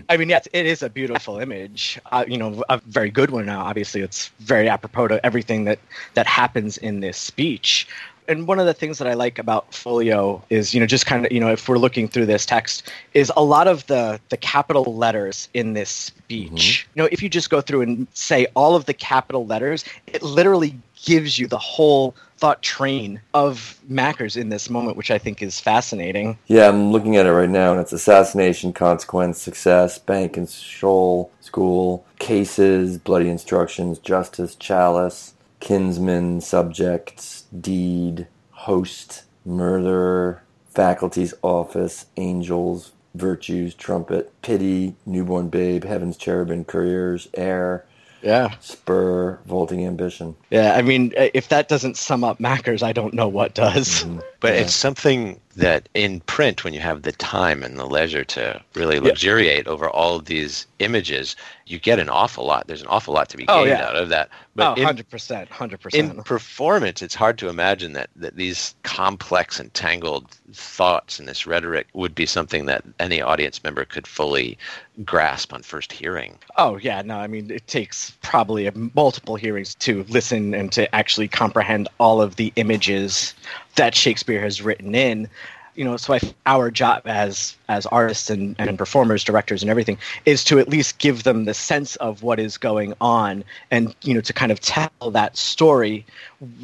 I 0.10 0.16
mean, 0.18 0.30
yes, 0.30 0.48
it 0.54 0.66
is 0.66 0.82
a 0.82 0.90
beautiful 0.90 1.40
image. 1.40 2.00
Uh, 2.12 2.24
you 2.28 2.38
know, 2.38 2.64
a 2.70 2.78
very 2.86 3.10
good 3.10 3.32
one. 3.32 3.46
Now, 3.46 3.62
obviously, 3.62 4.02
it's 4.02 4.30
very 4.40 4.70
apropos 4.70 5.10
to 5.10 5.26
everything 5.26 5.66
that 5.66 5.80
that 6.14 6.28
happens 6.28 6.78
in 6.78 7.02
this 7.02 7.18
speech. 7.18 7.88
And 8.28 8.48
one 8.48 8.60
of 8.60 8.66
the 8.66 8.74
things 8.74 8.98
that 8.98 9.08
I 9.08 9.14
like 9.14 9.40
about 9.40 9.74
Folio 9.74 10.44
is, 10.50 10.74
you 10.74 10.80
know, 10.80 10.86
just 10.86 11.06
kind 11.06 11.26
of, 11.26 11.32
you 11.32 11.40
know, 11.40 11.52
if 11.52 11.68
we're 11.70 11.78
looking 11.78 12.08
through 12.08 12.26
this 12.26 12.46
text, 12.46 12.92
is 13.14 13.32
a 13.36 13.44
lot 13.44 13.68
of 13.68 13.86
the 13.88 14.20
the 14.30 14.38
capital 14.38 14.96
letters 14.96 15.50
in 15.54 15.74
this 15.74 15.90
speech. 15.90 16.88
Mm-hmm. 16.90 17.00
You 17.00 17.04
know, 17.04 17.10
if 17.12 17.22
you 17.22 17.30
just 17.30 17.50
go 17.50 17.62
through 17.62 17.82
and 17.82 18.08
say 18.14 18.48
all 18.56 18.76
of 18.76 18.86
the 18.86 18.94
capital 18.94 19.46
letters, 19.46 19.86
it 20.08 20.22
literally 20.22 20.78
gives 21.06 21.38
you 21.40 21.48
the 21.48 21.58
whole 21.58 22.16
thought 22.38 22.62
train 22.62 23.20
of 23.34 23.80
Mackers 23.88 24.38
in 24.38 24.50
this 24.50 24.70
moment, 24.70 24.98
which 24.98 25.10
I 25.10 25.18
think 25.18 25.42
is 25.42 25.60
fascinating. 25.60 26.38
Yeah, 26.48 26.70
I'm 26.70 26.92
looking 26.92 27.16
at 27.16 27.26
it 27.26 27.32
right 27.32 27.50
now, 27.50 27.72
and 27.72 27.82
it's 27.82 27.94
assassination, 27.94 28.74
consequence, 28.74 29.40
success, 29.42 29.98
bank 29.98 30.38
and 30.38 30.50
shoal, 30.50 31.32
school, 31.42 32.06
cases, 32.20 32.98
bloody 32.98 33.30
instructions, 33.30 33.98
justice, 34.00 34.56
chalice, 34.56 35.34
kinsman, 35.60 36.42
subjects, 36.42 37.46
deed, 37.60 38.28
host, 38.52 39.24
murderer, 39.46 40.44
faculty's 40.74 41.34
office, 41.42 42.06
angels, 42.18 42.92
virtues, 43.16 43.74
trumpet, 43.74 44.32
pity, 44.42 44.96
newborn 45.06 45.50
babe, 45.50 45.84
heaven's 45.84 46.18
cherubim, 46.18 46.64
couriers, 46.64 47.28
air, 47.34 47.86
Yeah. 48.22 48.50
spur, 48.60 49.40
vaulting 49.46 49.86
ambition. 49.86 50.36
Yeah, 50.52 50.76
I 50.76 50.82
mean, 50.82 51.14
if 51.18 51.50
that 51.50 51.68
doesn't 51.68 51.98
sum 51.98 52.24
up 52.24 52.40
Mackers, 52.40 52.84
I 52.84 52.92
don't 52.92 53.14
know 53.14 53.28
what 53.28 53.54
does. 53.56 54.04
Mm-hmm. 54.04 54.20
But 54.40 54.54
Yeah. 54.54 54.62
it's 54.62 54.76
something 54.76 55.40
that 55.58 55.90
in 55.94 56.20
print, 56.22 56.64
when 56.64 56.74
you 56.74 56.80
have 56.80 57.02
the 57.02 57.12
time 57.12 57.64
and 57.64 57.78
the 57.78 57.86
leisure 57.86 58.24
to 58.24 58.62
really 58.76 59.00
luxuriate 59.00 59.68
over 59.68 59.90
all 59.90 60.16
of 60.16 60.26
these 60.26 60.68
images, 60.80 61.36
you 61.66 61.80
get 61.80 62.00
an 62.00 62.10
awful 62.10 62.46
lot. 62.46 62.68
There's 62.68 62.82
an 62.82 62.88
awful 62.88 63.14
lot 63.14 63.30
to 63.30 63.38
be 63.38 63.46
Oh, 63.48 63.66
gained 63.66 63.78
yeah. 63.80 63.88
out 63.88 63.96
of 63.96 64.10
that. 64.10 64.30
Oh, 64.32 64.36
But 64.56 64.78
in, 64.78 64.88
100%, 64.88 65.48
100%. 65.50 65.94
in 65.94 66.24
performance, 66.24 67.02
it's 67.02 67.16
hard 67.16 67.38
to 67.40 67.50
imagine 67.50 67.94
that, 67.94 68.10
that 68.16 68.36
these 68.36 68.76
complex 68.84 69.60
and 69.60 69.74
tangled 69.74 70.30
thoughts 70.54 71.20
and 71.20 71.28
this 71.28 71.46
rhetoric 71.46 71.88
would 71.94 72.16
be 72.16 72.26
something 72.26 72.66
that 72.68 72.84
any 73.00 73.22
audience 73.22 73.64
member 73.64 73.84
could 73.86 74.08
fully 74.08 74.58
grasp 75.04 75.54
on 75.54 75.62
first 75.64 75.92
hearing. 75.92 76.38
oh, 76.58 76.78
yeah, 76.78 77.02
no, 77.04 77.18
I 77.18 77.28
mean, 77.28 77.52
it 77.52 77.68
takes 77.68 78.12
probably 78.22 78.68
a, 78.68 78.72
multiple 78.96 79.36
hearings 79.36 79.76
to 79.76 80.04
listen 80.10 80.54
and 80.54 80.72
to 80.72 80.94
actually 80.96 81.28
comprehend 81.28 81.88
all 82.00 82.22
of 82.22 82.36
the 82.38 82.52
images 82.56 83.34
that 83.78 83.96
Shakespeare 83.96 84.42
has 84.42 84.62
written 84.62 84.94
in. 84.94 85.30
You 85.76 85.84
know, 85.84 85.96
so 85.96 86.16
I, 86.16 86.20
our 86.48 86.72
job 86.72 87.04
as 87.06 87.56
as 87.70 87.86
artists 87.86 88.32
and, 88.32 88.56
and 88.58 88.80
performers, 88.80 89.24
directors, 89.24 89.62
and 89.62 89.70
everything 89.70 90.00
is 90.26 90.44
to 90.46 90.58
at 90.58 90.68
least 90.68 90.98
give 90.98 91.22
them 91.22 91.46
the 91.46 91.54
sense 91.54 91.96
of 91.98 92.24
what 92.24 92.40
is 92.40 92.58
going 92.58 92.96
on, 93.00 93.44
and 93.70 93.96
you 94.02 94.16
know, 94.16 94.22
to 94.22 94.34
kind 94.34 94.52
of 94.52 94.60
tell 94.60 94.90
that 95.12 95.38
story. 95.38 96.04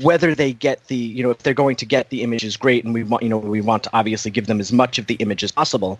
Whether 0.02 0.34
they 0.34 0.52
get 0.52 0.88
the, 0.88 0.96
you 0.96 1.22
know, 1.22 1.30
if 1.30 1.40
they're 1.40 1.54
going 1.54 1.76
to 1.76 1.86
get 1.86 2.10
the 2.10 2.24
images, 2.24 2.58
great, 2.58 2.86
and 2.86 2.94
we 2.94 3.04
want, 3.04 3.22
you 3.22 3.30
know, 3.30 3.38
we 3.38 3.62
want 3.62 3.84
to 3.84 3.90
obviously 3.94 4.32
give 4.32 4.48
them 4.48 4.60
as 4.60 4.74
much 4.74 4.98
of 4.98 5.06
the 5.06 5.16
image 5.16 5.44
as 5.44 5.52
possible 5.52 6.00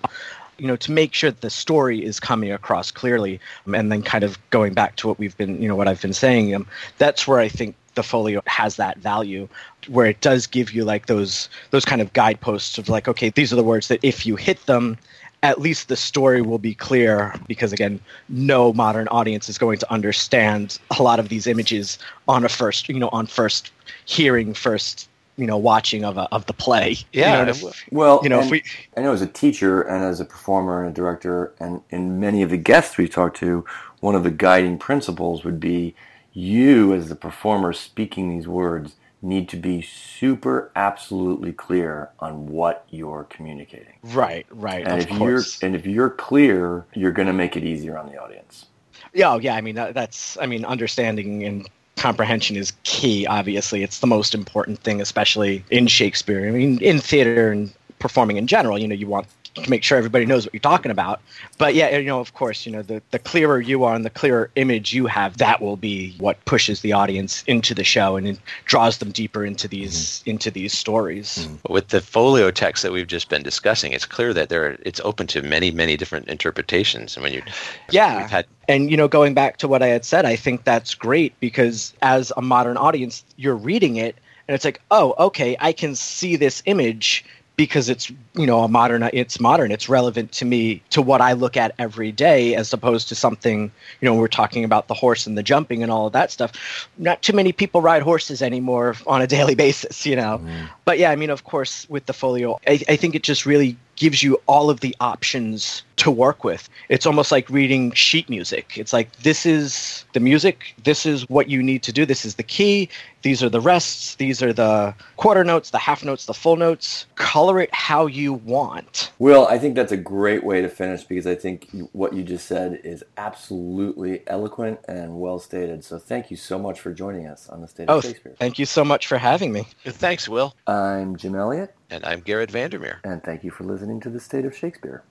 you 0.58 0.68
know 0.68 0.76
to 0.76 0.92
make 0.92 1.14
sure 1.14 1.32
that 1.32 1.42
the 1.42 1.50
story 1.50 2.04
is 2.04 2.20
coming 2.20 2.52
across 2.52 2.92
clearly 2.92 3.40
um, 3.66 3.74
and 3.74 3.92
then 3.92 4.04
kind 4.04 4.24
of 4.24 4.38
going 4.50 4.74
back 4.74 4.96
to 4.96 5.08
what 5.08 5.18
we've 5.18 5.36
been 5.38 5.62
you 5.62 5.68
know 5.68 5.76
what 5.76 5.88
i've 5.88 6.02
been 6.02 6.14
saying 6.14 6.54
um, 6.54 6.68
that's 7.00 7.28
where 7.28 7.40
i 7.40 7.48
think 7.48 7.76
the 7.96 8.04
folio 8.04 8.42
has 8.48 8.76
that 8.78 8.98
value 8.98 9.48
where 9.88 10.06
it 10.06 10.20
does 10.22 10.48
give 10.48 10.72
you 10.72 10.84
like 10.86 11.06
those 11.08 11.50
those 11.72 11.86
kind 11.86 12.02
of 12.02 12.12
guideposts 12.14 12.78
of 12.78 12.90
like 12.90 13.08
okay 13.08 13.30
these 13.30 13.52
are 13.52 13.56
the 13.56 13.64
words 13.64 13.88
that 13.88 14.00
if 14.04 14.26
you 14.26 14.36
hit 14.36 14.66
them 14.66 14.98
at 15.44 15.60
least 15.60 15.90
the 15.90 15.96
story 15.96 16.42
will 16.42 16.58
be 16.60 16.74
clear 16.74 17.34
because 17.48 17.74
again 17.74 18.00
no 18.30 18.72
modern 18.74 19.08
audience 19.10 19.50
is 19.50 19.58
going 19.58 19.78
to 19.78 19.92
understand 19.92 20.80
a 20.98 21.04
lot 21.04 21.20
of 21.20 21.30
these 21.30 21.48
images 21.48 21.98
on 22.28 22.44
a 22.46 22.50
first 22.50 22.88
you 22.90 23.00
know 23.00 23.10
on 23.12 23.26
first 23.28 23.72
hearing 24.06 24.54
first 24.54 25.10
you 25.36 25.48
know 25.48 25.58
watching 25.58 26.06
of 26.06 26.16
a, 26.18 26.28
of 26.32 26.46
the 26.46 26.54
play. 26.54 26.92
You 27.12 27.22
Yeah, 27.22 27.44
know, 27.44 27.50
if- 27.50 27.84
Well, 27.92 28.20
you 28.22 28.30
know 28.30 28.40
if 28.42 28.52
we 28.52 28.64
I 28.96 29.02
know 29.02 29.14
as 29.14 29.22
a 29.24 29.28
teacher 29.28 29.82
and 29.82 30.04
as 30.04 30.20
a 30.20 30.26
performer 30.26 30.84
and 30.84 30.92
a 30.92 30.94
director, 30.94 31.52
and 31.60 31.82
in 31.90 32.20
many 32.20 32.44
of 32.44 32.52
the 32.52 32.58
guests 32.58 32.98
we 33.00 33.08
talked 33.08 33.38
to, 33.38 33.66
one 34.00 34.14
of 34.14 34.24
the 34.24 34.30
guiding 34.30 34.78
principles 34.78 35.44
would 35.44 35.60
be 35.60 35.96
you, 36.34 36.94
as 36.94 37.10
the 37.10 37.16
performer 37.16 37.74
speaking 37.74 38.30
these 38.30 38.48
words, 38.48 38.96
need 39.22 39.48
to 39.50 39.58
be 39.58 39.82
super 39.82 40.70
absolutely 40.76 41.54
clear 41.54 42.10
on 42.20 42.48
what 42.48 42.86
you're 42.90 43.26
communicating. 43.30 43.94
right 44.04 44.46
right 44.50 44.86
And 44.86 45.02
if 45.02 45.08
course 45.10 45.62
you're 45.62 45.68
and 45.68 45.76
if 45.76 45.86
you're 45.86 46.10
clear, 46.10 46.86
you're 46.94 47.14
going 47.14 47.28
to 47.28 47.34
make 47.34 47.56
it 47.56 47.64
easier 47.64 47.98
on 47.98 48.08
the 48.08 48.22
audience. 48.22 48.66
Yeah, 49.14 49.34
oh, 49.34 49.40
yeah. 49.40 49.56
I 49.56 49.62
mean, 49.62 49.76
that, 49.76 49.94
that's. 49.94 50.38
I 50.40 50.46
mean, 50.46 50.66
understanding 50.66 51.44
and 51.44 51.70
comprehension 51.98 52.56
is 52.56 52.74
key. 52.84 53.28
Obviously, 53.28 53.84
it's 53.84 54.00
the 54.00 54.08
most 54.08 54.34
important 54.34 54.80
thing, 54.80 55.02
especially 55.02 55.64
in 55.70 55.88
Shakespeare. 55.88 56.48
I 56.48 56.52
mean, 56.52 56.82
in 56.82 57.00
theater 57.00 57.52
and 57.52 57.72
performing 58.00 58.38
in 58.38 58.48
general. 58.48 58.78
You 58.78 58.88
know, 58.88 58.96
you 58.96 59.08
want 59.08 59.28
to 59.56 59.70
make 59.70 59.84
sure 59.84 59.98
everybody 59.98 60.26
knows 60.26 60.46
what 60.46 60.54
you're 60.54 60.60
talking 60.62 60.92
about. 60.92 61.22
But 61.58 61.76
yeah, 61.76 61.98
you 61.98 62.06
know, 62.06 62.20
of 62.20 62.34
course, 62.34 62.66
you 62.66 62.72
know, 62.72 62.82
the 62.82 63.02
the 63.12 63.20
clearer 63.20 63.62
you 63.62 63.84
are 63.84 63.96
and 63.96 64.04
the 64.04 64.10
clearer 64.10 64.50
image 64.56 64.94
you 64.94 65.06
have, 65.08 65.38
that 65.38 65.62
will 65.62 65.78
be 65.78 66.16
what 66.18 66.44
pushes 66.46 66.82
the 66.82 66.94
audience 66.94 67.44
into 67.48 67.74
the 67.74 67.84
show 67.84 68.16
and 68.16 68.28
it 68.28 68.40
draws 68.66 68.98
them 68.98 69.12
deeper 69.12 69.46
into 69.46 69.68
these 69.68 70.20
mm-hmm. 70.20 70.32
into 70.32 70.52
these 70.52 70.74
stories. 70.74 71.48
Mm-hmm. 71.48 71.74
With 71.74 71.90
the 71.90 72.02
folio 72.02 72.52
text 72.52 72.84
that 72.84 72.92
we've 72.92 73.08
just 73.08 73.30
been 73.30 73.44
discussing, 73.44 73.92
it's 73.94 74.06
clear 74.06 74.34
that 74.34 74.50
there 74.50 74.78
it's 74.86 75.00
open 75.02 75.28
to 75.28 75.42
many, 75.42 75.72
many 75.72 75.98
different 75.98 76.28
interpretations. 76.28 77.16
And 77.16 77.24
when 77.24 77.34
you 77.34 77.44
Yeah. 77.92 78.28
had 78.28 78.46
And 78.68 78.90
you 78.90 78.98
know, 78.98 79.08
going 79.08 79.34
back 79.34 79.58
to 79.58 79.68
what 79.68 79.84
I 79.84 79.88
had 79.88 80.06
said, 80.06 80.26
I 80.26 80.36
think 80.36 80.64
that's 80.64 80.96
great 80.96 81.40
because 81.40 81.94
as 82.02 82.32
a 82.36 82.42
modern 82.42 82.78
audience, 82.78 83.24
you're 83.38 83.56
reading 83.56 83.98
it 83.98 84.16
and 84.48 84.56
it's 84.56 84.66
like, 84.66 84.82
oh, 84.92 85.16
okay, 85.18 85.56
I 85.60 85.72
can 85.72 85.96
see 85.96 86.36
this 86.36 86.62
image 86.66 87.24
because 87.56 87.90
it's 87.90 88.10
you 88.34 88.46
know 88.46 88.64
a 88.64 88.68
modern 88.68 89.08
it's 89.14 89.40
modern. 89.40 89.72
It's 89.72 89.88
relevant 89.88 90.32
to 90.34 90.46
me 90.46 90.82
to 90.90 91.02
what 91.02 91.22
i 91.22 91.34
look 91.34 91.56
at 91.58 91.74
every 91.78 92.12
day 92.12 92.56
as 92.56 92.74
opposed 92.74 93.10
to 93.10 93.16
something 93.16 93.72
you 94.02 94.10
know 94.10 94.16
we're 94.16 94.28
talking 94.28 94.64
about 94.64 94.88
the 94.88 94.94
horse 94.94 95.28
and 95.28 95.38
the 95.38 95.44
jumping 95.44 95.84
and 95.84 95.92
all 95.92 96.08
of 96.08 96.14
that 96.14 96.32
stuff. 96.32 96.90
Not 96.98 97.22
too 97.22 97.34
many 97.34 97.52
people 97.52 97.82
ride 97.82 98.02
horses 98.02 98.42
anymore 98.42 98.96
on 99.06 99.22
a 99.22 99.28
daily 99.36 99.56
basis 99.56 100.06
you 100.06 100.16
know? 100.16 100.40
Mm. 100.44 100.70
But 100.86 101.00
yeah 101.00 101.12
i 101.12 101.16
mean 101.16 101.30
of 101.30 101.44
course 101.44 101.88
with 101.90 102.06
the 102.06 102.14
folio 102.14 102.60
I, 102.68 102.80
I 102.90 102.96
think 102.96 103.16
it 103.16 103.24
just 103.24 103.46
really 103.46 103.78
gives 103.96 104.24
you 104.24 104.42
all 104.48 104.70
of 104.70 104.80
the 104.80 104.96
options 105.00 105.84
to 105.98 106.10
work 106.10 106.44
with. 106.44 106.68
It's 106.90 107.06
almost 107.06 107.32
like 107.32 107.48
reading 107.50 107.92
sheet 107.92 108.28
music. 108.28 108.76
It's 108.76 108.92
like 108.92 109.16
this 109.18 109.46
is 109.46 110.04
the 110.14 110.20
music 110.20 110.74
this 110.84 111.06
is 111.06 111.30
what 111.30 111.50
you 111.50 111.62
need 111.62 111.84
to 111.84 111.92
do 111.92 112.06
this 112.06 112.26
is 112.26 112.36
the 112.36 112.44
key 112.44 112.90
these 113.24 113.42
are 113.42 113.50
the 113.50 113.60
rests 113.62 114.16
these 114.16 114.44
are 114.44 114.54
the 114.54 114.94
quarter 115.18 115.44
notes 115.44 115.72
the 115.72 115.78
half 115.78 116.04
notes 116.06 116.26
the 116.26 116.34
full 116.34 116.56
notes 116.56 117.08
color 117.16 117.60
it 117.60 117.74
how 117.74 118.06
you 118.06 118.34
want 118.34 119.12
Will, 119.20 119.48
I 119.48 119.58
think 119.58 119.76
that's 119.76 119.92
a 119.92 119.98
great 119.98 120.44
way 120.44 120.62
to 120.62 120.70
finish 120.70 121.04
because 121.04 121.26
I 121.26 121.36
think 121.36 121.70
what 121.94 122.14
you 122.14 122.24
just 122.24 122.46
said 122.48 122.82
is 122.84 123.04
absolutely 123.18 124.22
eloquent 124.28 124.80
and 124.88 125.20
well 125.20 125.40
stated. 125.40 125.84
So 125.84 125.98
thank 125.98 126.30
you 126.30 126.38
so 126.38 126.60
much 126.60 126.80
for 126.80 126.94
joining 126.94 127.28
us 127.28 127.48
on 127.50 127.62
the 127.62 127.68
State 127.68 127.86
oh 127.90 127.98
of 127.98 128.04
Shakespeare. 128.04 128.36
thank 128.38 128.60
you 128.60 128.66
so 128.66 128.84
much 128.84 129.08
for 129.08 129.18
having 129.18 129.52
me 129.54 129.66
thanks, 129.86 130.28
Will, 130.28 130.56
I'm 130.68 131.16
Jim 131.16 131.36
Elliott, 131.36 131.74
and 131.90 132.04
I'm 132.06 132.20
Garrett 132.22 132.52
Vandermeer. 132.52 133.00
and 133.04 133.24
thank 133.24 133.44
you 133.44 133.52
for 133.52 133.64
listening 133.64 134.00
to 134.02 134.10
the 134.10 134.20
State 134.20 134.46
of 134.46 134.56
Shakespeare. 134.56 135.04